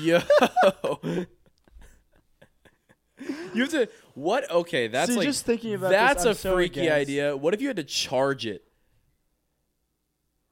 [0.00, 0.20] Yo.
[3.54, 4.50] you have to what?
[4.50, 7.36] Okay, that's See, like just thinking about that's this, a so freaky against- idea.
[7.36, 8.64] What if you had to charge it?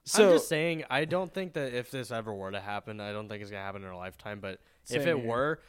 [0.04, 3.12] So I'm just saying, I don't think that if this ever were to happen, I
[3.12, 4.40] don't think it's gonna happen in our lifetime.
[4.40, 4.58] But
[4.88, 5.16] if it here.
[5.18, 5.60] were,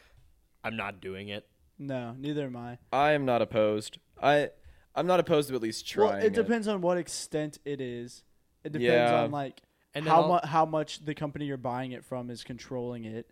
[0.64, 1.46] I'm not doing it.
[1.78, 2.78] No, neither am I.
[2.92, 3.98] I am not opposed.
[4.22, 4.50] I
[4.94, 6.16] I'm not opposed to at least trying.
[6.18, 8.24] well, it depends on what extent it is.
[8.64, 9.22] It depends Yeah.
[9.22, 9.60] on like
[9.94, 13.30] And how I'll- much how much the company you're buying it from is controlling it.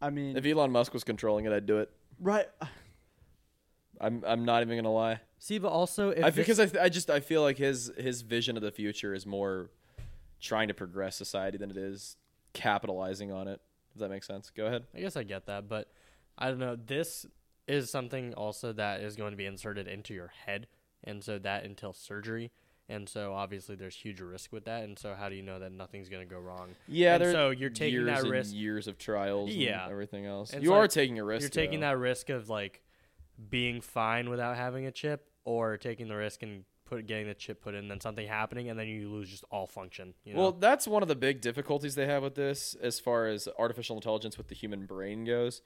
[0.00, 1.90] I mean, If Elon Musk was controlling it, I'd do it.
[2.20, 2.46] Right?
[4.00, 5.20] I'm I'm not even gonna lie.
[5.38, 7.90] See, but also if I, this- because I, th- I just I feel like his
[7.98, 9.70] his vision of the future is more
[10.40, 12.16] trying to progress society than it is
[12.52, 13.60] capitalizing on it.
[13.92, 14.50] Does that make sense?
[14.50, 14.84] Go ahead.
[14.94, 15.90] I guess I get that, but
[16.36, 16.76] I don't know.
[16.76, 17.26] This
[17.66, 20.68] is something also that is going to be inserted into your head,
[21.04, 22.52] and so that entails surgery.
[22.90, 24.84] And so obviously there's huge risk with that.
[24.84, 26.70] And so how do you know that nothing's going to go wrong?
[26.86, 28.54] Yeah, And so you're taking years that risk.
[28.54, 29.82] years of trials, Yeah.
[29.84, 30.52] and everything else.
[30.52, 31.42] And you so are taking a risk.
[31.42, 31.88] You're taking though.
[31.88, 32.82] that risk of like
[33.50, 37.60] being fine without having a chip, or taking the risk and put getting the chip
[37.62, 40.14] put in, then something happening, and then you lose just all function.
[40.24, 40.40] You know?
[40.40, 43.96] Well, that's one of the big difficulties they have with this, as far as artificial
[43.96, 45.60] intelligence with the human brain goes,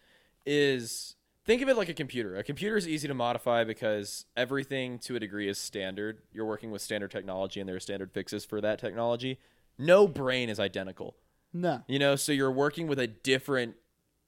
[0.44, 1.14] is
[1.44, 2.36] think of it like a computer.
[2.36, 6.18] A computer is easy to modify because everything to a degree is standard.
[6.32, 9.38] You're working with standard technology, and there are standard fixes for that technology.
[9.78, 11.16] No brain is identical.
[11.52, 11.82] No.
[11.86, 13.74] You know, so you're working with a different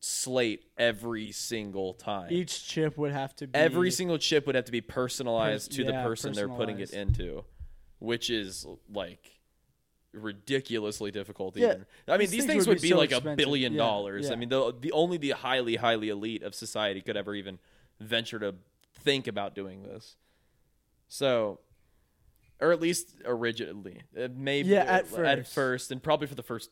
[0.01, 2.31] slate every single time.
[2.31, 5.77] Each chip would have to be every single chip would have to be personalized Pers-
[5.77, 7.45] to the person they're putting it into,
[7.99, 9.34] which is like
[10.15, 11.57] ridiculously difficult.
[11.57, 11.87] Yeah, even.
[12.09, 14.31] I mean, these these things things would be so like a billion Yeah, dollars.
[14.31, 17.59] I mean, the the only the highly highly elite of society could ever even
[18.01, 18.55] venture to
[19.03, 20.17] think about doing this.
[21.09, 21.61] So,
[22.61, 25.55] or at least originally, uh, maybe Yeah, at at first.
[25.55, 26.71] first, and probably for the first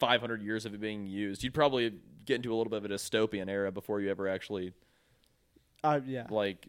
[0.00, 1.94] 500 years of it being used, you'd probably
[2.24, 4.72] get into a little bit of a dystopian era before you ever actually
[5.82, 6.26] Uh, yeah.
[6.30, 6.66] like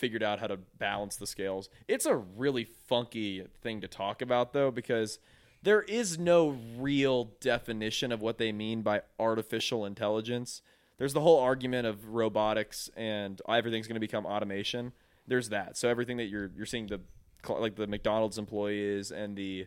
[0.00, 1.68] figured out how to balance the scales.
[1.86, 5.18] It's a really funky thing to talk about though because
[5.62, 10.62] there is no real definition of what they mean by artificial intelligence.
[10.96, 14.92] There's the whole argument of robotics and everything's going to become automation.
[15.26, 15.76] There's that.
[15.76, 17.00] So everything that you're you're seeing the
[17.48, 19.66] like the McDonald's employees and the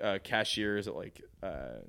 [0.00, 1.80] uh, cashiers at like uh,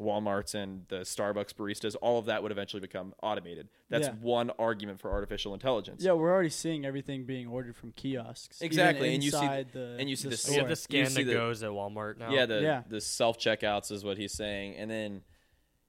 [0.00, 3.68] Walmart's and the Starbucks baristas, all of that would eventually become automated.
[3.90, 4.14] That's Yeah.
[4.14, 6.02] one argument for artificial intelligence.
[6.02, 8.60] Yeah, we're already seeing everything being ordered from kiosks.
[8.60, 10.62] Exactly, and you see- inside the and you see the store.
[10.64, 12.30] We the scan see that the- goes at Walmart now.
[12.32, 12.82] Yeah, the Yeah.
[12.88, 15.22] the self checkouts is what he's saying, and then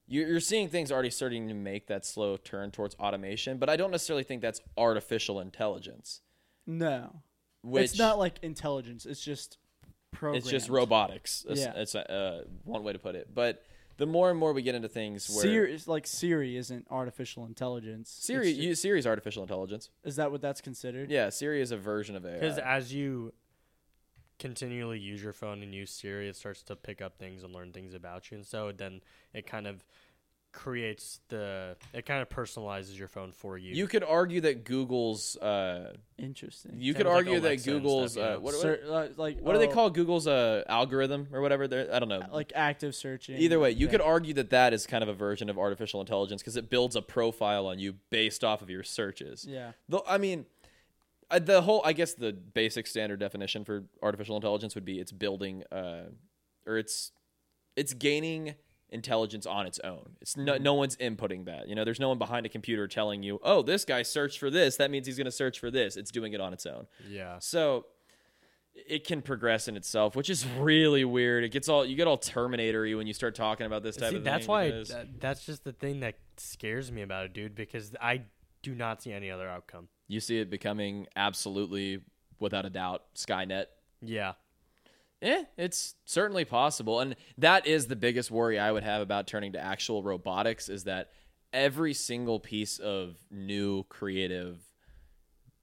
[0.08, 3.58] you're, you're seeing things already starting to make that slow turn towards automation.
[3.58, 6.22] But I don't necessarily think that's artificial intelligence.
[6.68, 7.24] no,
[7.64, 9.08] Which it's not like intelligence.
[9.08, 9.58] It's just
[10.12, 10.43] programmed.
[10.43, 11.43] it's just robotics.
[11.49, 11.74] It's, Yeah.
[11.76, 13.34] it's uh, one way to put it.
[13.34, 13.64] But
[13.98, 17.46] the more and more we get into things where Siri is like Siri isn't artificial
[17.46, 18.10] intelligence.
[18.10, 19.89] Siri, It's you, Siri's artificial intelligence.
[20.04, 21.10] is that what that's considered?
[21.10, 22.34] Yeah, Siri is a version of AI.
[22.34, 23.34] Because as you
[24.38, 27.72] continually use your phone and use Siri, it starts to pick up things and learn
[27.72, 29.02] things about you, and so then
[29.34, 29.86] it kind of
[30.56, 33.76] creates the it kind of personalizes your phone for you.
[33.76, 36.76] you could argue that Google's uh, Interesting.
[36.78, 38.39] you Same could with, like, argue that Alexa and Google's stuff, you uh, know.
[38.39, 41.68] what, what, Cer- like what do they oh, call Google's uh, algorithm or whatever?
[41.68, 42.24] They're, I don't know.
[42.32, 43.38] Like active searching.
[43.38, 43.91] Either way, you Yeah.
[43.91, 46.95] could argue that that is kind of a version of artificial intelligence because it builds
[46.95, 49.45] a profile on you based off of your searches.
[49.47, 49.74] Yeah.
[49.89, 50.45] Though I mean,
[51.30, 55.12] uh, the whole I guess the basic standard definition for artificial intelligence would be it's
[55.12, 56.06] building, uh,
[56.66, 57.12] or it's
[57.76, 58.56] it's gaining
[58.96, 60.16] intelligence on its own.
[60.22, 60.64] It's no mm-hmm.
[60.64, 61.70] no one's inputting that.
[61.70, 64.50] You know, there's no one behind a computer telling you, oh, this guy searched for
[64.50, 64.78] this.
[64.78, 65.98] That means he's going to search for this.
[65.98, 66.88] It's doing it on its own.
[67.08, 67.38] yeah.
[67.39, 67.86] So
[68.74, 71.43] it can progress in itself, which is really weird.
[71.43, 74.18] It gets all you get all Terminatory when you start talking about this type See,
[74.18, 74.52] of that's thing.
[74.52, 77.56] why that, that's just the thing that scares me about it, dude.
[77.56, 78.24] Because I
[78.64, 79.88] do not see any other outcome.
[80.08, 82.02] you see it becoming absolutely,
[82.39, 83.66] without a doubt, Skynet.
[84.02, 84.34] Yeah.
[85.26, 89.54] Eh, it's certainly possible, and that is the biggest worry I would have about turning
[89.54, 91.10] to actual robotics is that
[91.52, 94.60] every single piece of new, creative,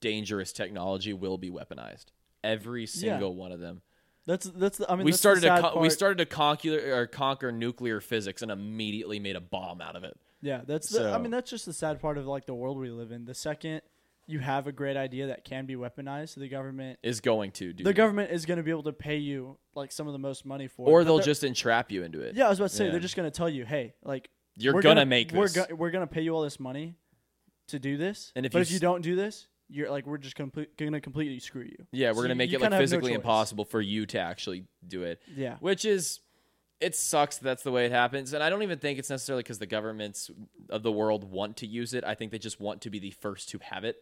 [0.01, 2.07] dangerous technology will be weaponized.
[2.43, 3.81] Every single one of them.
[4.25, 4.79] That's that's.
[4.79, 8.41] The, I mean, we started to con- we started to conquer or conquer nuclear physics
[8.41, 10.17] and immediately made a bomb out of it.
[10.41, 10.89] Yeah, that's.
[10.89, 13.23] The, I mean, that's just the sad part of like the world we live in.
[13.23, 13.81] The second
[14.25, 17.73] you have a great idea that can be weaponized, so the government Is going to
[17.73, 20.19] do the government is going to be able to pay you like some of the
[20.19, 20.91] most money for it.
[20.91, 22.35] or they'll just entrap you into it.
[22.35, 22.91] Yeah, I was about to say Yeah.
[22.91, 25.65] they're just going to tell you, hey, like You're we're gonna, make we're this.
[25.67, 26.95] go- we're going to pay you all this money
[27.67, 28.31] to do this.
[28.35, 30.93] And if but you if you don't do this, you're like we're just complete, going
[30.93, 31.85] to completely screw you.
[31.91, 34.19] yeah, we're So gonna make you it like kinda no physically impossible for you to
[34.19, 35.21] actually do it.
[35.35, 35.55] Yeah.
[35.59, 36.19] which is
[36.79, 39.41] it sucks that that's the way it happens and i don't even think it's necessarily
[39.41, 40.29] because the governments
[40.69, 43.11] of the world want to use it i think they just want to be the
[43.11, 43.95] first to have it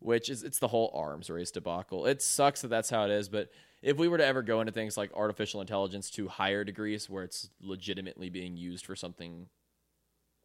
[0.00, 3.28] which is it's the whole arms race debacle it sucks that that's how it is
[3.28, 3.50] but
[3.82, 7.24] if we were to ever go into things like artificial intelligence to higher degrees where
[7.24, 9.46] it's legitimately being used for something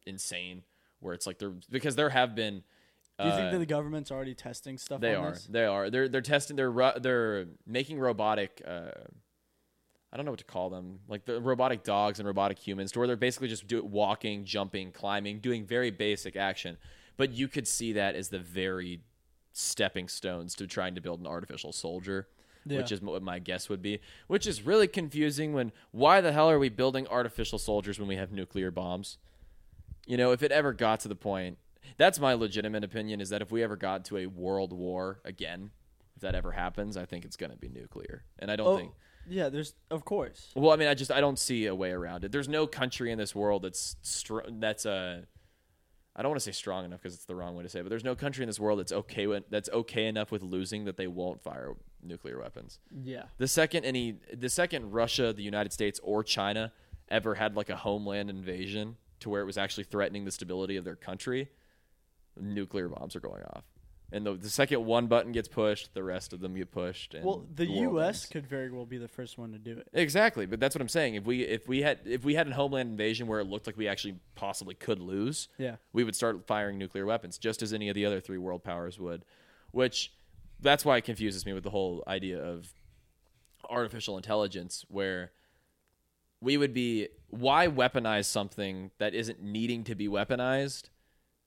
[0.06, 0.62] insane
[1.00, 2.62] where it's like they're because there have been
[3.18, 5.30] Do you uh, think that the government's already testing stuff they on are.
[5.32, 5.46] this?
[5.46, 5.90] They are.
[5.90, 6.56] They're they're testing.
[6.56, 8.62] They're they're making robotic.
[8.66, 8.90] Uh,
[10.12, 11.00] I don't know what to call them.
[11.08, 14.92] Like the robotic dogs and robotic humans, to where they're basically just do walking, jumping,
[14.92, 16.76] climbing, doing very basic action.
[17.16, 19.00] But you could see that as the very
[19.54, 22.28] stepping stones to trying to build an artificial soldier.
[22.66, 22.78] Yeah.
[22.78, 25.52] Which is what my guess would be, which is really confusing.
[25.52, 29.18] When why the hell are we building artificial soldiers when we have nuclear bombs?
[30.06, 31.58] You know, if it ever got to the point,
[31.98, 35.72] that's my legitimate opinion is that if we ever got to a world war again,
[36.16, 38.24] if that ever happens, I think it's going to be nuclear.
[38.38, 38.92] And I don't Oh, think
[39.28, 40.50] yeah, there's of course.
[40.54, 42.32] well, I mean, I just I don't see a way around it.
[42.32, 45.22] There's no country in this world that's str- that's uh,
[46.16, 47.82] I don't want to say strong enough because it's the wrong way to say, it,
[47.82, 50.84] but there's no country in this world that's okay with, that's okay enough with losing
[50.84, 52.78] that they won't fire nuclear weapons.
[53.02, 53.24] Yeah.
[53.38, 56.72] The second any the second Russia, the United States, or China
[57.08, 60.84] ever had like a homeland invasion to where it was actually threatening the stability of
[60.84, 61.48] their country,
[62.40, 63.64] nuclear bombs are going off.
[64.14, 67.14] And the, the second one button gets pushed, the rest of them get pushed.
[67.14, 68.06] And Well, the world U.S.
[68.06, 68.26] ends.
[68.26, 69.88] could very well be the first one to do it.
[69.92, 71.16] Exactly, but that's what I'm saying.
[71.16, 73.76] If we if we had if we had a homeland invasion where it looked like
[73.76, 75.76] we actually possibly could lose, Yeah.
[75.92, 79.00] we would start firing nuclear weapons, just as any of the other three world powers
[79.00, 79.24] would.
[79.72, 80.12] Which
[80.60, 82.72] that's why it confuses me with the whole idea of
[83.68, 85.32] artificial intelligence, where
[86.40, 90.90] we would be why weaponize something that isn't needing to be weaponized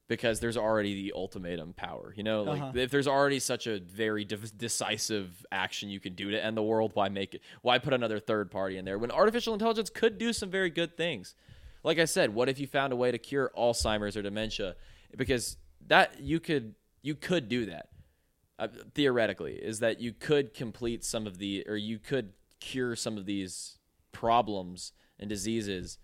[0.08, 2.14] because there's already the ultimatum power.
[2.16, 2.72] You know, like Uh-huh.
[2.76, 6.64] if there's already such a very de- decisive action you can do to end the
[6.64, 7.42] world, why make it?
[7.62, 10.96] Why put another third party in there when artificial intelligence could do some very good
[10.96, 11.36] things?
[11.84, 14.76] Like I said, what if you found a way to cure Alzheimer's or dementia?
[15.16, 17.90] Because that you could you could do that
[18.60, 23.18] uh, theoretically is that you could complete some of the or you could cure some
[23.18, 23.78] of these
[24.12, 26.00] problems and diseases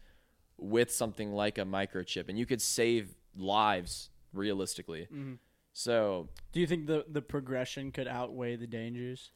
[0.57, 5.33] with something like a microchip and you could save lives realistically Mm-hmm.
[5.73, 9.31] so Do you think the the progression could outweigh the dangers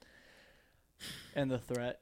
[1.36, 2.02] and the threat?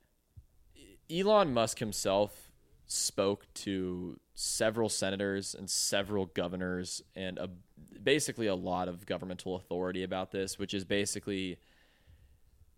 [1.11, 2.51] elon musk himself
[2.87, 7.49] spoke to several senators and several governors and a,
[8.03, 11.57] basically a lot of governmental authority about this, which is basically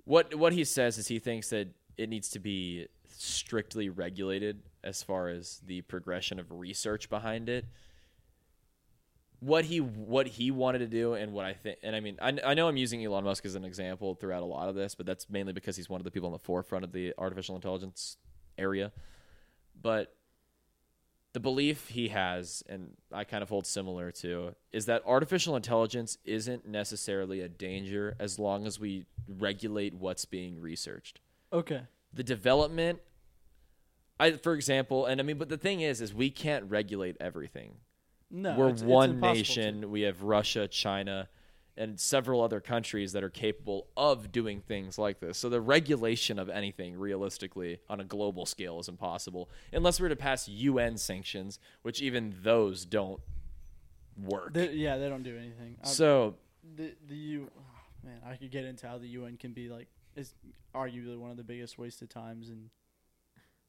[0.06, 5.02] what what he says is he thinks that it needs to be strictly regulated as
[5.04, 7.66] far as the progression of research behind it.
[9.40, 12.34] What he what he wanted to do and what I think and I mean I,
[12.44, 15.06] I know I'm using Elon Musk as an example throughout a lot of this, but
[15.06, 18.18] that's mainly because he's one of the people on the forefront of the artificial intelligence
[18.58, 18.92] area.
[19.80, 20.18] But
[21.38, 26.18] the belief he has, and I kind of hold similar to, is that artificial intelligence
[26.26, 31.20] isn't necessarily a danger as long as we regulate what's being researched.
[31.54, 31.82] Okay.
[32.12, 33.02] The development,
[34.20, 37.76] I, for example, and I mean, but the thing is, is we can't regulate everything.
[38.30, 39.34] No, We're it's- it's one to.
[39.34, 39.90] nation.
[39.92, 41.30] We have Russia, China,
[41.78, 45.38] and several other countries that are capable of doing things like this.
[45.38, 50.16] So the regulation of anything realistically on a global scale is impossible unless we're to
[50.16, 53.22] pass UN sanctions, which even those don't
[54.18, 54.54] work.
[54.54, 55.78] They- yeah, they don't do anything.
[55.84, 56.38] I- so
[56.76, 57.62] the the U, oh,
[58.04, 60.34] man, I could get into how the UN can be like is
[60.74, 62.72] arguably one of the biggest wasted times and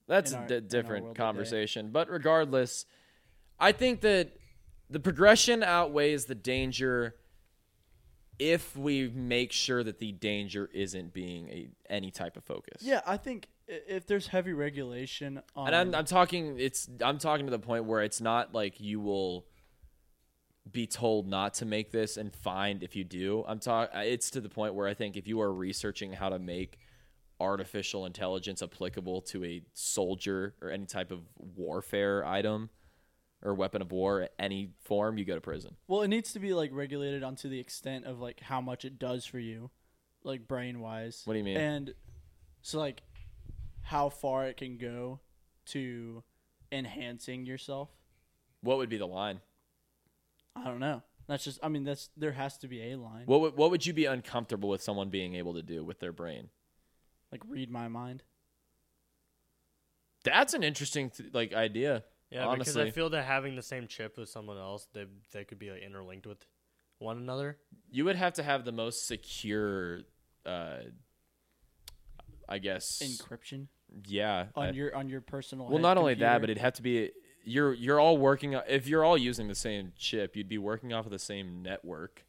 [0.06, 1.14] That's a our- di- different today.
[1.16, 1.90] conversation.
[1.90, 2.86] But regardless,
[3.60, 4.30] I think that
[4.90, 7.14] the progression outweighs the danger
[8.38, 12.82] if we make sure that the danger isn't being a any type of focus.
[12.82, 17.46] yeah, I think if there's heavy regulation on And I'm, I'm talking it's I'm talking
[17.46, 19.46] to the point where it's not like you will
[20.70, 23.44] be told not to make this and fined if you do.
[23.46, 26.38] I'm talking it's to the point where I think if you are researching how to
[26.38, 26.78] make
[27.40, 32.68] artificial intelligence applicable to a soldier or any type of warfare item
[33.42, 35.76] or weapon of war any form, you go to prison.
[35.86, 38.98] well, it needs to be like regulated onto the extent of like how much it
[38.98, 39.70] does for you,
[40.24, 41.22] like brain wise.
[41.24, 41.56] What do you mean?
[41.56, 41.94] And
[42.62, 43.02] so like
[43.82, 45.20] how far it can go
[45.66, 46.22] to
[46.72, 47.90] enhancing yourself.
[48.60, 49.40] What would be the line?
[50.56, 51.02] I don't know.
[51.28, 51.60] That's just.
[51.62, 53.24] I mean, that's there has to be a line.
[53.26, 56.12] What would, what would you be uncomfortable with someone being able to do with their
[56.12, 56.48] brain?
[57.30, 58.22] like read my mind.
[60.24, 62.04] That's an interesting th- like idea.
[62.30, 62.76] Yeah, because.
[62.76, 65.82] I feel that having the same chip with someone else, they they could be like
[65.82, 66.44] interlinked with
[66.98, 67.58] one another.
[67.90, 70.00] You would have to have the most secure,
[70.44, 70.78] uh,
[72.48, 73.00] I guess.
[73.02, 73.68] Encryption
[74.06, 74.46] yeah.
[74.54, 75.66] on I- your on your personal.
[75.66, 77.10] well, head not only that, but it'd have to be
[77.44, 78.54] you're you're all working.
[78.68, 82.24] If you're all using the same chip, you'd be working off of the same network.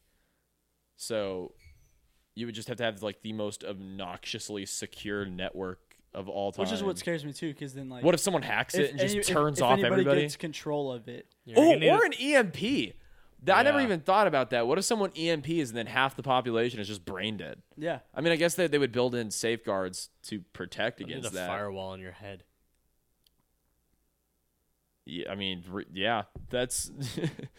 [0.96, 1.54] So,
[2.36, 6.64] you would just have to have like the most obnoxiously secure network of all time.
[6.66, 7.50] which is what scares me too.
[7.54, 9.74] Because then like, What if someone hacks it and just any- if- turns if off
[9.74, 10.22] anybody everybody?
[10.22, 11.28] Gets control of it.
[11.46, 12.94] You're Oh, or an EMP.
[13.44, 14.68] That, I never even thought about that.
[14.68, 17.62] What if someone EMPs and then half the population is just brain dead?
[17.78, 21.14] Yeah, I mean, I guess they, they would build in safeguards to protect you need
[21.14, 21.48] against a that.
[21.48, 22.44] firewall in your head.
[25.06, 26.92] Yeah, I mean, re- yeah, that's.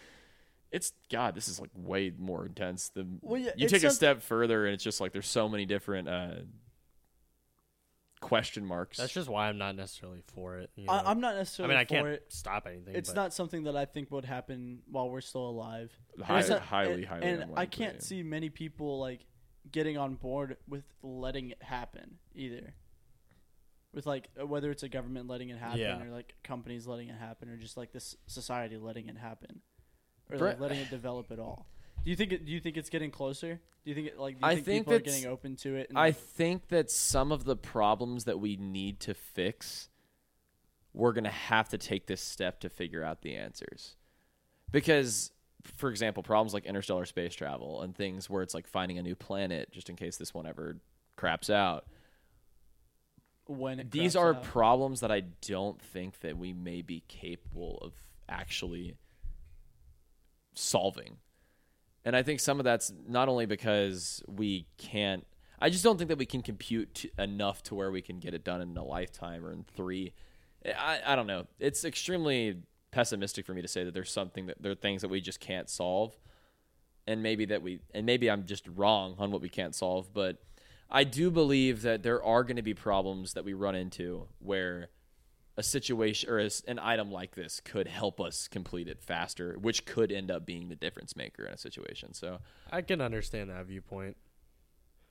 [0.70, 1.34] it's God.
[1.34, 4.74] This is like way more intense than Well, yeah, you take a step further, and
[4.74, 6.34] it's just like there's so many different uh,
[8.20, 8.98] question marks.
[8.98, 10.70] That's just why I'm not necessarily for it.
[10.76, 10.92] You know?
[10.92, 11.74] I, I'm not necessarily.
[11.74, 12.24] I mean, I for can't it.
[12.28, 12.94] stop anything.
[12.94, 15.90] It's but not something that I think would happen while we're still alive.
[16.16, 19.24] And Hi- it's not- highly, and, highly And I can't see many people like
[19.70, 22.74] getting on board with letting it happen either.
[23.92, 26.00] With like uh, whether it's a government letting it happen Yeah.
[26.02, 29.62] or like companies letting it happen or just like this society letting it happen
[30.30, 31.66] or Brett- like letting it develop at all.
[32.04, 33.60] Do you think it, do you think it's getting closer?
[33.84, 35.76] Do you think it like do you I think, think people are getting open to
[35.76, 35.90] it?
[35.94, 39.88] I like, think that some of the problems that we need to fix,
[40.92, 43.96] we're going to have to take this step to figure out the answers.
[44.72, 45.32] Because,
[45.76, 49.14] for example, problems like interstellar space travel and things where it's like finding a new
[49.14, 50.78] planet just in case this one ever
[51.16, 51.84] craps out.
[53.46, 54.42] when These are out.
[54.42, 57.92] problems that I don't think that we may be capable of
[58.28, 58.96] actually
[60.54, 61.16] solving.
[62.04, 65.26] And I think some of that's not only because we can't
[65.60, 68.32] I just don't think that we can compute t- enough to where we can get
[68.32, 70.12] it done in a lifetime or in 3.
[70.66, 71.46] I I don't know.
[71.58, 75.08] It's extremely pessimistic for me to say that there's something that there are things that
[75.08, 76.18] we just can't solve.
[77.06, 80.38] And maybe that we and maybe I'm just wrong on what we can't solve, but
[80.90, 84.88] I do believe that there are going to be problems that we run into where
[85.60, 89.84] a situation or a an item like this could help us complete it faster, which
[89.84, 92.12] could end up being the difference maker in a situation.
[92.14, 92.38] So,
[92.70, 94.16] I can understand that viewpoint.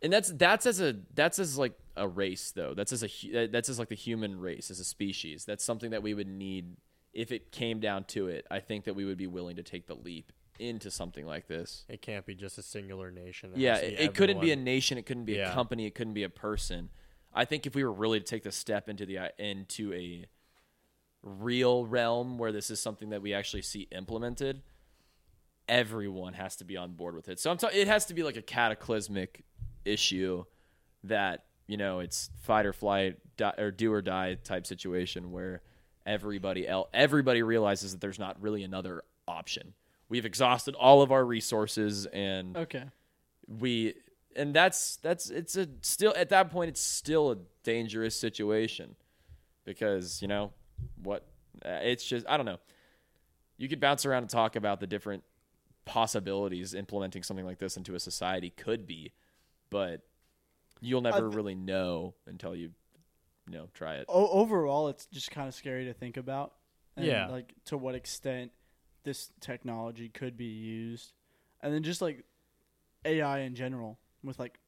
[0.01, 2.73] and that's that's as a that's as like a race though.
[2.73, 5.45] That's as a hu- that's as like the human race as a species.
[5.45, 6.77] That's something that we would need
[7.13, 8.45] if it came down to it.
[8.51, 11.85] I think that we would be willing to take the leap into something like this.
[11.89, 13.51] It can't be just a singular nation.
[13.53, 14.97] It Yeah, has to be it, it couldn't be a nation.
[14.97, 15.85] It couldn't be a company.
[15.85, 16.89] It couldn't be a person.
[17.33, 20.25] I think if we were really to take the step into the into a
[21.22, 24.61] real realm where this is something that we actually see implemented,
[25.67, 27.39] everyone has to be on board with it.
[27.39, 29.43] So I'm ta- it has to be like a cataclysmic
[29.86, 30.45] issue
[31.03, 35.61] that you know it's fight or flight die, or do or die type situation where
[36.05, 39.74] everybody el- everybody realizes that there's not really another option.
[40.09, 42.84] We've exhausted all of our resources and Okay.
[43.47, 43.93] we
[44.36, 48.95] and that's that's it's a still at that point it's still a dangerous situation
[49.65, 50.51] because you know
[51.01, 51.25] what
[51.65, 52.59] uh, it's just I don't know.
[53.57, 55.23] You could bounce around and talk about the different
[55.86, 59.11] possibilities implementing something like this into a society could be,
[59.69, 60.01] but
[60.82, 62.71] you'll never th- really know until you
[63.47, 64.05] you know try it.
[64.07, 66.53] O- overall, it's just kind of scary to think about.
[66.95, 67.27] And Yeah.
[67.27, 68.51] Like to what extent
[69.03, 71.13] this technology could be used,
[71.61, 72.23] and then just like
[73.05, 74.59] AI in general with like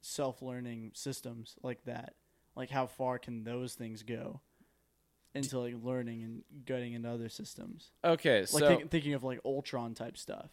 [0.00, 2.14] self-learning systems like that.
[2.56, 4.40] Like how far can those things go
[5.34, 7.90] into like learning and getting into other systems?
[8.04, 10.50] Okay, Like so think, thinking of like Ultron type stuff.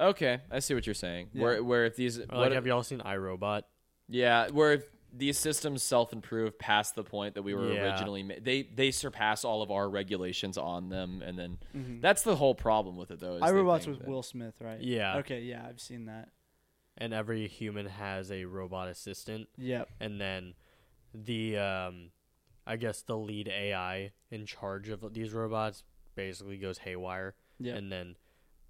[0.00, 1.28] okay, I see what you're saying.
[1.32, 1.42] Yeah.
[1.42, 3.66] Where where if these Or, what like, if- have y'all seen I, Robot?
[4.08, 4.84] Yeah, where if
[5.14, 7.82] these systems self-improve past the point that we were Yeah.
[7.92, 12.00] originally ma- they they surpass all of our regulations on them and then Mm-hmm.
[12.00, 13.34] that's the whole problem with it though.
[13.34, 14.80] is they iRobots think with that- Will Smith, right?
[14.80, 15.18] Yeah.
[15.18, 16.30] Okay, yeah, I've seen that.
[16.98, 19.88] And every human has a robot assistant, Yep.
[20.00, 20.54] and then
[21.14, 22.10] the um,
[22.66, 25.82] I guess the lead AI in charge of these robots
[26.14, 27.74] basically goes haywire, Yeah.
[27.74, 28.16] and then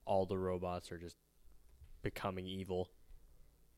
[0.07, 1.17] all the robots are just
[2.03, 2.91] becoming evil,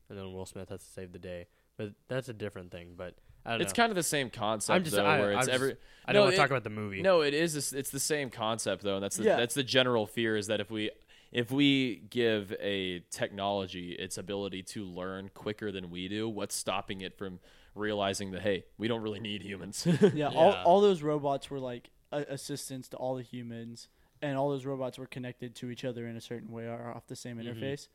[0.09, 1.47] and then Will Smith has to save the day.
[1.77, 2.93] But that's a different thing.
[2.95, 3.83] But I don't It's know.
[3.83, 6.13] kind of the same concept I'm just though, I, where I'm it's just- every I
[6.13, 7.01] don't want it- to talk about the movie.
[7.01, 9.35] No, it is this- it's the same concept though, and that's the, Yeah.
[9.35, 10.91] that's the general fear is that if we
[11.31, 17.01] if we give a technology its ability to learn quicker than we do, what's stopping
[17.01, 17.41] it from
[17.75, 19.85] realizing that hey, we don't really need humans?
[20.13, 20.63] Yeah, all Yeah.
[20.63, 23.89] all those robots were like a- assistants to all the humans,
[24.21, 27.05] and all those robots were connected to each other in a certain way or off
[27.07, 27.45] the same Mhm.
[27.53, 27.87] interface.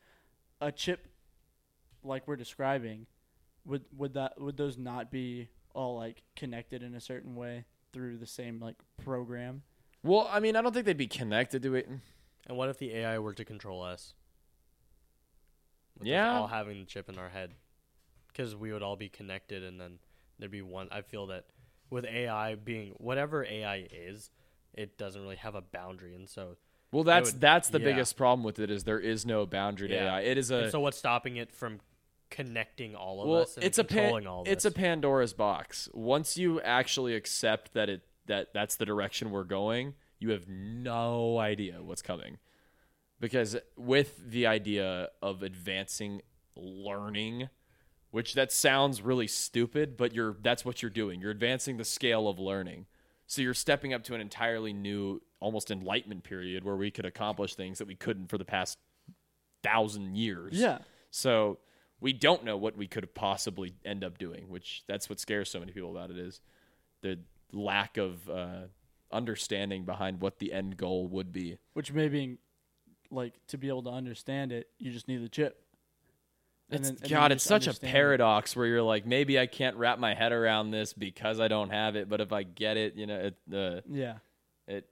[0.60, 1.08] A chip,
[2.04, 3.06] like we're describing,
[3.64, 8.18] would would that would those not be all like connected in a certain way through
[8.18, 9.62] the same like program?
[10.02, 11.88] well, I mean, I don't think they'd be connected to it.
[12.46, 14.14] And what if the AI were to control us?
[15.98, 16.38] With us Yeah.
[16.38, 17.54] all having the chip in our head,
[18.40, 19.98] because we would all be connected, and then
[20.38, 20.88] there'd be one.
[20.90, 21.44] I feel that
[21.90, 24.30] with AI being whatever AI is,
[24.72, 26.56] it doesn't really have a boundary, and so
[26.90, 27.84] Well, that's would- that's the yeah.
[27.84, 30.14] biggest problem with it is there is no boundary to Yeah.
[30.14, 30.20] AI.
[30.22, 31.80] It is a and so what's stopping it from
[32.30, 35.34] connecting all of well, us and it's a controlling pan, all of it's a Pandora's
[35.34, 35.88] box.
[35.92, 41.38] Once you actually accept that it that that's the direction we're going, you have no
[41.38, 42.38] idea what's coming.
[43.18, 46.22] Because with the idea of advancing
[46.56, 47.50] learning,
[48.10, 51.20] which that sounds really stupid, but you're that's what you're doing.
[51.20, 52.86] You're advancing the scale of learning.
[53.26, 57.54] So you're stepping up to an entirely new almost enlightenment period where we could accomplish
[57.54, 58.76] things that we couldn't for the past
[59.62, 60.54] thousand years.
[60.54, 60.78] Yeah,
[61.10, 61.58] So
[62.00, 65.60] we don't know what we could possibly end up doing, which that's what scares so
[65.60, 66.40] many people about it is
[67.02, 67.20] the
[67.52, 68.62] lack of uh,
[69.12, 71.58] understanding behind what the end goal would be.
[71.74, 72.38] which maybe
[73.10, 75.62] like to be able to understand it, you just need the chip.
[76.70, 77.80] And It's then- God, it's such a it.
[77.80, 81.70] paradox where you're like, maybe I can't wrap my head around this because I don't
[81.70, 84.18] have it, but if I get it, you know, it, uh, Yeah,
[84.68, 84.88] it,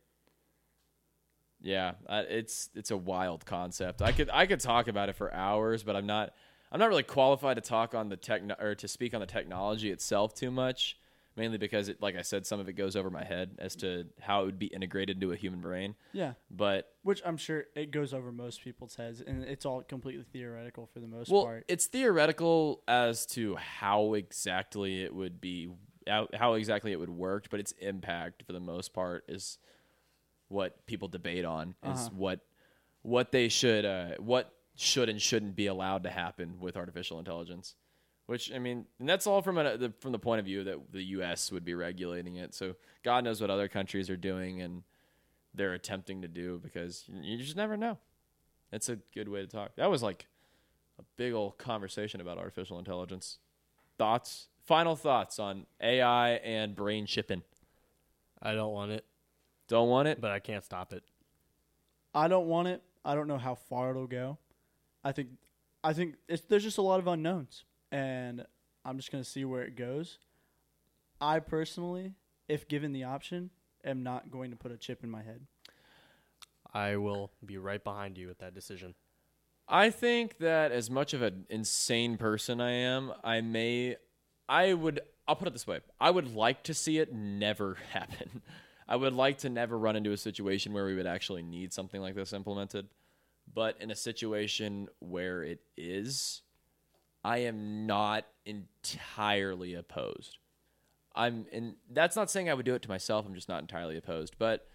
[1.61, 4.01] yeah, uh, it's it's a wild concept.
[4.03, 6.33] I could I could talk about it for hours, but I'm not
[6.70, 9.91] I'm not really qualified to talk on the tech or to speak on the technology
[9.91, 10.99] itself too much.
[11.39, 14.07] Mainly because it, like I said, some of it goes over my head as to
[14.20, 15.95] how it would be integrated into a human brain.
[16.12, 16.32] yeah.
[16.51, 20.86] But Which I'm sure it goes over most people's heads, and it's all completely theoretical
[20.93, 21.64] for the most well, part.
[21.68, 25.70] it's theoretical as to how exactly it would be,
[26.07, 29.59] how, how exactly it would work, but its impact for the most part is
[30.49, 31.76] what people debate on.
[31.84, 32.11] Is Uh-huh.
[32.16, 32.41] what
[33.03, 37.76] what they should, uh, what should and shouldn't be allowed to happen with artificial intelligence.
[38.29, 40.93] Which I mean, and that's all from a, the, from the point of view that
[40.93, 41.51] the U.S.
[41.51, 42.55] would be regulating it.
[42.55, 44.83] So God knows what other countries are doing and
[45.55, 47.97] they're attempting to do because you just never know.
[48.70, 49.76] It's a good way to talk.
[49.76, 50.26] That was like
[50.99, 53.39] a big old conversation about artificial intelligence.
[53.97, 54.49] Thoughts?
[54.66, 57.43] Final thoughts on AI and brain chipping.
[58.43, 59.07] I don't want it,
[59.68, 60.20] Don't want it?
[60.20, 61.03] but I can't stop it.
[62.14, 62.83] I don't want it.
[63.07, 64.37] I don't know how far it'll go.
[65.03, 65.31] I think
[65.83, 68.45] I think it's, there's just a lot of unknowns, and
[68.84, 70.18] I'm just gonna see where it goes.
[71.20, 72.14] I personally,
[72.49, 73.51] if given the option,
[73.84, 75.41] am not going to put a chip in my head.
[76.72, 78.95] I will be right behind you with that decision.
[79.68, 83.97] I think that as much of an insane person I am, I may,
[84.49, 88.43] I would I'll put it this way: I would like to see it never happen.
[88.89, 92.01] I would like to never run into a situation where we would actually need something
[92.01, 92.89] like this implemented.
[93.53, 96.43] But in a situation where it is,
[97.29, 100.39] I am not entirely opposed.
[101.14, 103.26] I'm and that's not saying I would do it to myself.
[103.26, 104.37] I'm just not entirely opposed.
[104.39, 104.66] But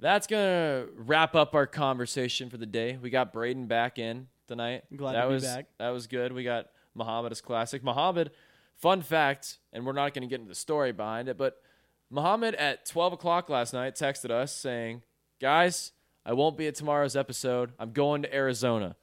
[0.00, 2.96] that's gonna wrap up our conversation for the day.
[2.96, 4.84] We got Braden back in tonight.
[4.96, 5.66] Glad that to be was back.
[5.78, 6.32] that was good.
[6.32, 7.84] We got Muhammad as classic.
[7.84, 8.30] Muhammad,
[8.74, 11.60] fun fact, and we're not gonna get into the story behind it, but
[12.08, 15.02] Muhammad at 12 o'clock last night texted us saying,
[15.38, 15.92] "Guys,
[16.24, 17.74] I won't be at tomorrow's episode.
[17.78, 18.96] I'm going to Arizona."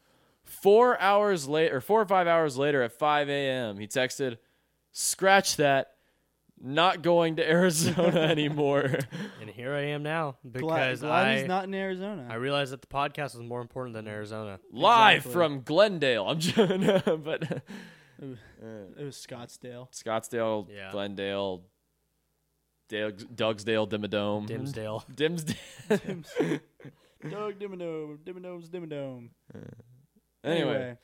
[0.46, 4.38] Four hours later, or four or five hours later, at 5 a.m., he texted,
[4.91, 5.91] "Scratch that."
[6.58, 9.00] Not going to Arizona anymore.
[9.41, 12.28] And here I am now Glad, because glad I he's not in Arizona.
[12.30, 14.60] I realized that the podcast was more important than Arizona.
[14.72, 15.34] Live Exactly.
[15.34, 16.26] from Glendale.
[16.30, 17.58] I'm just, but uh,
[18.98, 19.91] it was Scottsdale.
[19.91, 20.91] Scottsdale, Yeah.
[20.93, 21.64] Glendale,
[22.88, 25.04] Doug's, Dougsdale, Dimmadome, Dimmsdale.
[25.14, 26.62] Dimmsdale.
[27.30, 29.30] Doug Dimmadome, Dimmadome's Dimmadome.
[29.54, 29.60] Uh,
[30.46, 30.98] anyway,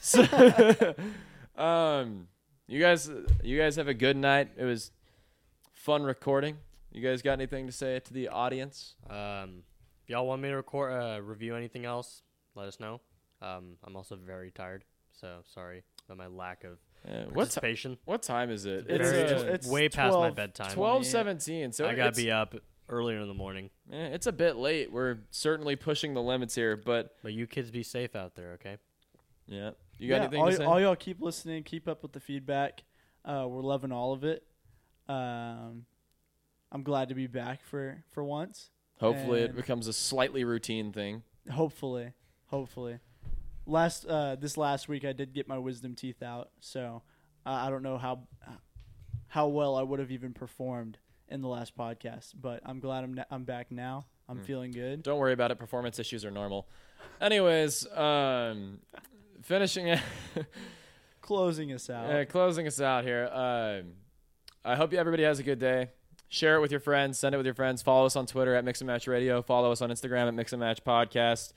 [0.00, 0.22] so,
[1.56, 2.28] um,
[2.66, 3.10] you guys,
[3.42, 4.50] you guys have a good night.
[4.56, 4.90] It was
[5.72, 6.56] fun recording.
[6.92, 8.94] You guys got anything to say to the audience?
[9.08, 9.62] Um,
[10.04, 12.22] if y'all want me to record, uh, review anything else,
[12.54, 13.00] let us know.
[13.40, 17.98] Um, I'm also very tired, so sorry about my lack of Uh, what ti- participation.
[18.04, 18.86] what time is it?
[18.88, 20.70] It's, Very- It's, uh, it's way past my 12 bedtime.
[20.72, 21.72] twelve seventeen.
[21.72, 22.54] So I gotta be up
[22.92, 23.70] earlier in the morning.
[23.90, 24.92] eh, it's a bit late.
[24.92, 28.76] We're certainly pushing the limits here, but But you kids be safe out there, okay?
[29.46, 29.70] yeah.
[29.98, 30.64] You got yeah, anything all, to say?
[30.64, 31.62] all y'all keep listening.
[31.62, 32.82] Keep up with the feedback.
[33.24, 34.42] Uh, we're loving all of it.
[35.08, 35.84] Um,
[36.72, 38.70] I'm glad to be back for for once.
[39.00, 41.22] Hopefully, it and- becomes a slightly routine thing.
[41.50, 42.12] Hopefully,
[42.46, 42.98] hopefully.
[43.66, 47.02] Last uh, this last week, I did get my wisdom teeth out, so
[47.46, 48.20] uh, I don't know how
[49.28, 50.98] how well I would have even performed
[51.32, 52.34] in the last podcast.
[52.40, 54.06] But I'm glad I'm na- I'm back now.
[54.28, 54.44] I'm Hmm.
[54.44, 55.02] feeling good.
[55.02, 55.58] Don't worry about it.
[55.58, 56.68] Performance issues are normal.
[57.20, 58.78] Anyways, um,
[59.42, 60.00] finishing it,
[61.20, 62.10] Closing us out.
[62.10, 63.26] uh, closing us out here.
[63.32, 63.92] Um,
[64.64, 65.90] I hope you, everybody has a good day.
[66.28, 67.18] Share it with your friends.
[67.18, 67.80] Send it with your friends.
[67.82, 69.40] Follow us on Twitter at Mix and Match Radio.
[69.42, 71.52] Follow us on Instagram at Mix and Match Podcast.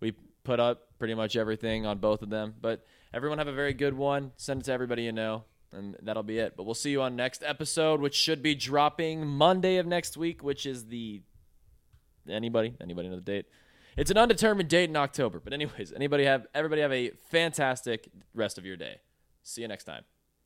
[0.00, 0.12] We
[0.44, 2.54] put up pretty much everything on both of them.
[2.60, 4.32] But everyone have a very good one.
[4.36, 6.56] Send it to everybody you know, and that'll be it.
[6.56, 10.42] But we'll see you on next episode, which should be dropping Monday of next week,
[10.42, 11.22] which is the
[12.28, 13.46] anybody anybody know the date.
[13.96, 15.40] It's an undetermined date in October.
[15.40, 18.96] But anyways, anybody have everybody have a fantastic rest of your day.
[19.42, 20.04] See you next time.